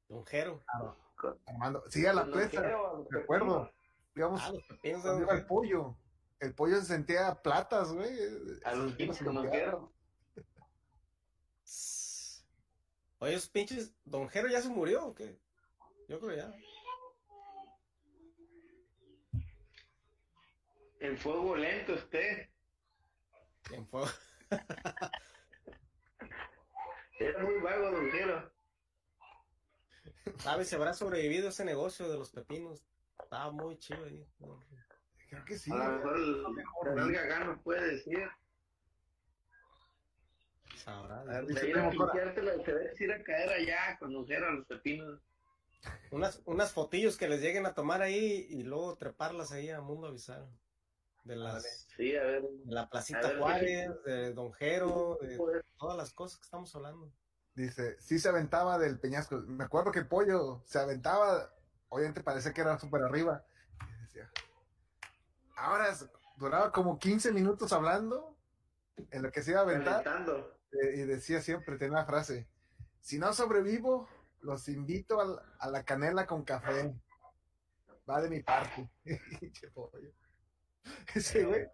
[0.09, 0.63] Don Jero.
[1.47, 2.61] Armando, sí, a la presa,
[3.11, 3.71] me acuerdo.
[4.15, 4.53] Íbamos Ah,
[4.83, 5.97] de Don iba el pollo.
[6.39, 8.17] El pollo se sentía platas, güey.
[8.65, 9.93] A los sentía- con Lonquero.
[13.19, 13.95] Oye, esos pinches.
[14.05, 15.39] ¿Don Jero ya se murió o qué?
[16.09, 16.53] Yo creo ya.
[21.07, 22.51] En fuego lento esté.
[23.71, 24.09] En fuego.
[27.21, 28.53] Era muy vago, Lonquero.
[30.39, 32.85] ¿Sabes si habrá sobrevivido ese negocio de los pepinos?
[33.23, 34.27] Estaba muy chido ahí.
[35.31, 35.71] Creo que sí.
[35.73, 38.29] A lo mejor el Gagán nos puede decir.
[40.77, 41.21] Sabrá.
[41.21, 44.13] A ver, dice ir a Primo Cora, pinchártela, se debe ir a caer allá con
[44.13, 45.21] a los pepinos.
[46.11, 50.09] Unas, unas fotillos que les lleguen a tomar ahí y luego treparlas ahí a Mundo
[50.09, 50.45] Avisar.
[51.27, 52.43] De las Sí, a ver.
[52.43, 56.75] de la A Placita ver, Juárez, de Don Jero, de todas las cosas que estamos
[56.77, 57.13] hablando.
[57.55, 59.39] Dice, sí se aventaba del peñasco.
[59.47, 61.53] Me acuerdo que el pollo se aventaba,
[61.89, 63.45] obviamente parecía que era súper arriba.
[63.89, 64.31] Y decía,
[65.57, 68.37] ahora es- duraba como 15 minutos hablando
[69.11, 70.05] en lo que se iba a aventar.
[70.73, 72.47] Eh, y decía siempre, tenía una frase,
[73.01, 74.09] si no sobrevivo,
[74.43, 76.95] los invito al- a, la canela con café.
[78.09, 78.89] Va de mi parte.
[79.75, 80.13] Pollo.
[81.15, 81.67] Ese güey.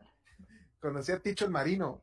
[0.80, 2.02] Conocí a Ticho el Marino,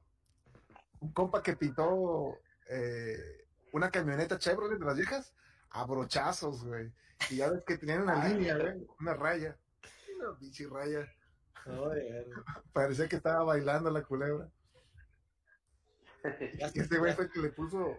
[1.01, 5.33] un compa que pintó eh, una camioneta Chevrolet de las viejas
[5.71, 6.91] a brochazos, güey.
[7.29, 8.33] Y ya ves que tenían una Ay.
[8.33, 9.57] línea, güey, una raya.
[10.17, 11.07] Una pinche raya.
[12.73, 14.49] Parecía que estaba bailando la culebra.
[16.73, 17.97] Y este güey fue el que le puso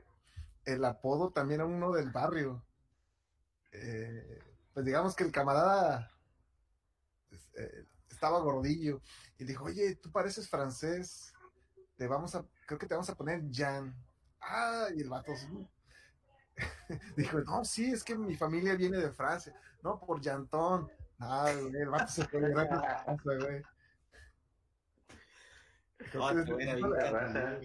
[0.67, 2.63] el apodo también a uno del barrio.
[3.73, 4.39] Eh,
[4.75, 6.11] pues digamos que el camarada
[7.29, 7.87] pues, eh,
[8.21, 9.01] estaba gordillo
[9.39, 11.33] y dijo, oye, tú pareces francés,
[11.97, 13.97] te vamos a, creo que te vamos a poner Jan.
[14.43, 15.33] Ah, y el vato
[17.17, 19.59] dijo, no, sí, es que mi familia viene de Francia.
[19.83, 20.93] No, por Jantón.
[21.19, 23.63] Ah, güey, el vato se fue a casa, güey.
[26.15, 27.59] Ah.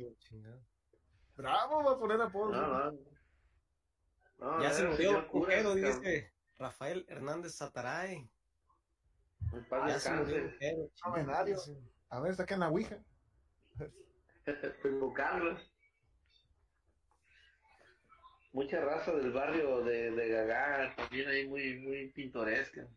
[1.36, 2.52] Bravo, va a poner apodo.
[2.53, 2.98] No, no.
[4.38, 5.99] No, Ya se cura, cujero, cabrón.
[6.02, 8.30] dice Rafael Hernández Sataray.
[9.40, 10.44] Se murió el descanse.
[10.44, 10.90] cujero.
[11.06, 11.57] Novenario.
[12.10, 12.98] A ver, sacan la Ouija.
[14.84, 15.72] Invocarlos.
[18.52, 22.88] Mucha raza del barrio de, de Gagá, también ahí muy, muy pintoresca.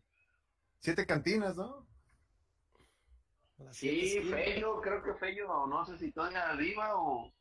[0.79, 1.85] Siete cantinas, ¿no?
[3.71, 4.21] Sí.
[4.29, 7.33] Fello, creo que Fello, no sé si todavía viva o...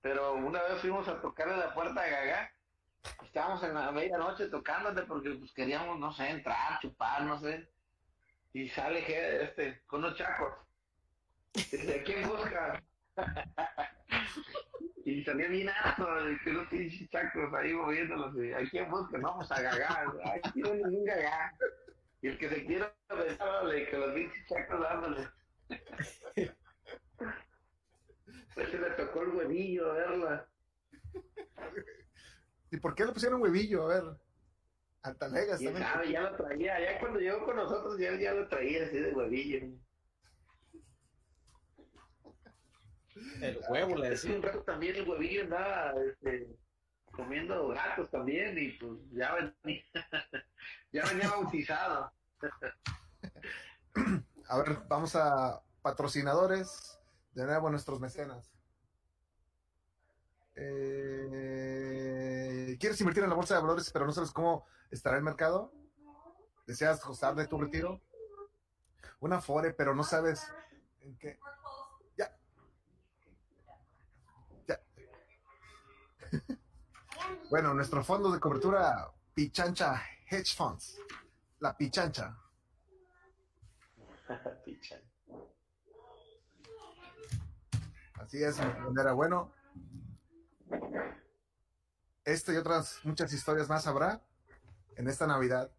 [0.00, 2.52] Pero una vez fuimos a tocarle la puerta de Gagá.
[3.22, 7.68] Estábamos en la medianoche tocándote porque pues queríamos, no sé, entrar, chupar, no sé.
[8.52, 10.54] Y sale este, con unos chacos.
[11.54, 12.82] Dice, ¿quién busca?
[15.04, 16.06] y salía bien alto,
[16.44, 18.34] que los pinches chacos ahí moviéndolos.
[18.36, 19.18] y, ¿A quién busca?
[19.18, 20.12] No, pues a Gagá.
[20.24, 21.56] Ay, hay ningún Gagá.
[22.20, 25.28] Y el que se quiera besarle, que los pinches chacos dándole.
[28.54, 30.48] Pues se le tocó el huevillo verla.
[32.72, 33.84] ¿Y por qué le pusieron huevillo?
[33.84, 34.04] A ver.
[35.02, 35.86] Altalegas también.
[35.86, 36.80] sabe, ya lo traía.
[36.80, 39.58] Ya cuando llegó con nosotros, ya, ya lo traía así de huevillo.
[43.40, 44.34] El huevo le decía.
[44.34, 46.56] un rato también el huevillo andaba este,
[47.12, 49.82] comiendo gatos también y pues ya venía,
[50.92, 52.12] ya venía bautizado.
[54.48, 56.98] A ver, vamos a patrocinadores.
[57.32, 58.50] De nuevo, nuestros mecenas.
[60.56, 61.97] Eh,
[62.78, 65.72] ¿Quieres invertir en la bolsa de valores, pero no sabes cómo estará el mercado?
[66.66, 68.00] ¿Deseas gozar de tu retiro?
[69.20, 70.46] Una Afore, pero no sabes
[71.00, 71.38] en qué.
[72.16, 72.30] Ya.
[74.68, 74.80] Ya.
[77.50, 80.00] bueno, nuestro fondo de cobertura Pichancha
[80.30, 81.00] Hedge Funds.
[81.58, 82.38] La Pichancha.
[84.64, 85.00] Picha.
[88.14, 89.12] Así es, bandera.
[89.14, 89.52] Bueno,
[92.32, 94.20] esto y otras muchas historias más habrá
[94.96, 95.70] en esta Navidad.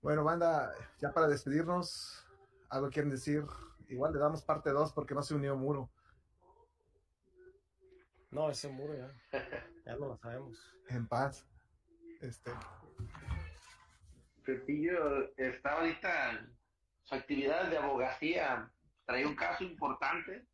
[0.00, 2.24] Bueno, banda, ya para despedirnos,
[2.68, 3.44] algo quieren decir.
[3.88, 5.90] Igual le damos parte 2 porque no se unió Muro.
[8.30, 9.10] No, ese muro ya.
[9.84, 10.56] Ya no lo sabemos.
[10.88, 11.44] En paz.
[12.20, 12.52] Este,
[14.44, 16.56] Pepillo está ahorita en
[17.02, 18.70] su actividad de abogacía.
[19.04, 20.46] Traía un caso importante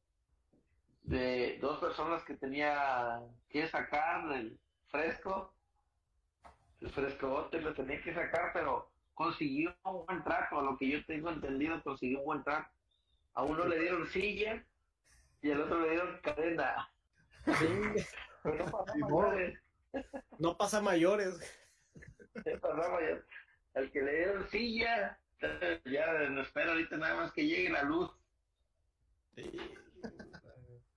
[1.03, 3.21] de dos personas que tenía
[3.51, 4.59] que sacar del
[4.89, 5.55] fresco.
[6.81, 10.61] El frescobote lo tenía que sacar, pero consiguió un buen trato.
[10.61, 12.71] A lo que yo tengo entendido, consiguió un buen trato.
[13.35, 14.65] A uno le dieron silla
[15.43, 16.91] y al otro le dieron cadena.
[18.43, 19.61] Pero no pasó Y mayores.
[22.45, 23.25] No pasa mayores.
[23.75, 25.19] Al que le dieron silla,
[25.85, 28.11] ya no espera ahorita nada más que llegue la luz.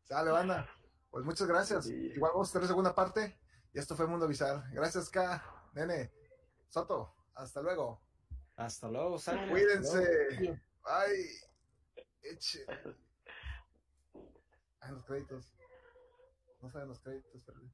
[0.03, 0.67] sale, banda.
[1.09, 1.85] Pues muchas gracias.
[1.85, 2.11] Sí.
[2.15, 3.37] Igual vamos a tener segunda parte.
[3.73, 4.63] Y esto fue Mundo Bizar.
[4.71, 5.43] Gracias, K.
[5.73, 6.11] Nene.
[6.67, 7.15] Soto.
[7.35, 8.01] Hasta luego.
[8.55, 9.49] Hasta luego, sangre.
[9.49, 10.61] Cuídense.
[10.83, 11.25] Ay.
[12.21, 12.65] Eche.
[14.81, 15.53] Ay, los créditos.
[16.61, 17.71] No saben los créditos, perdón.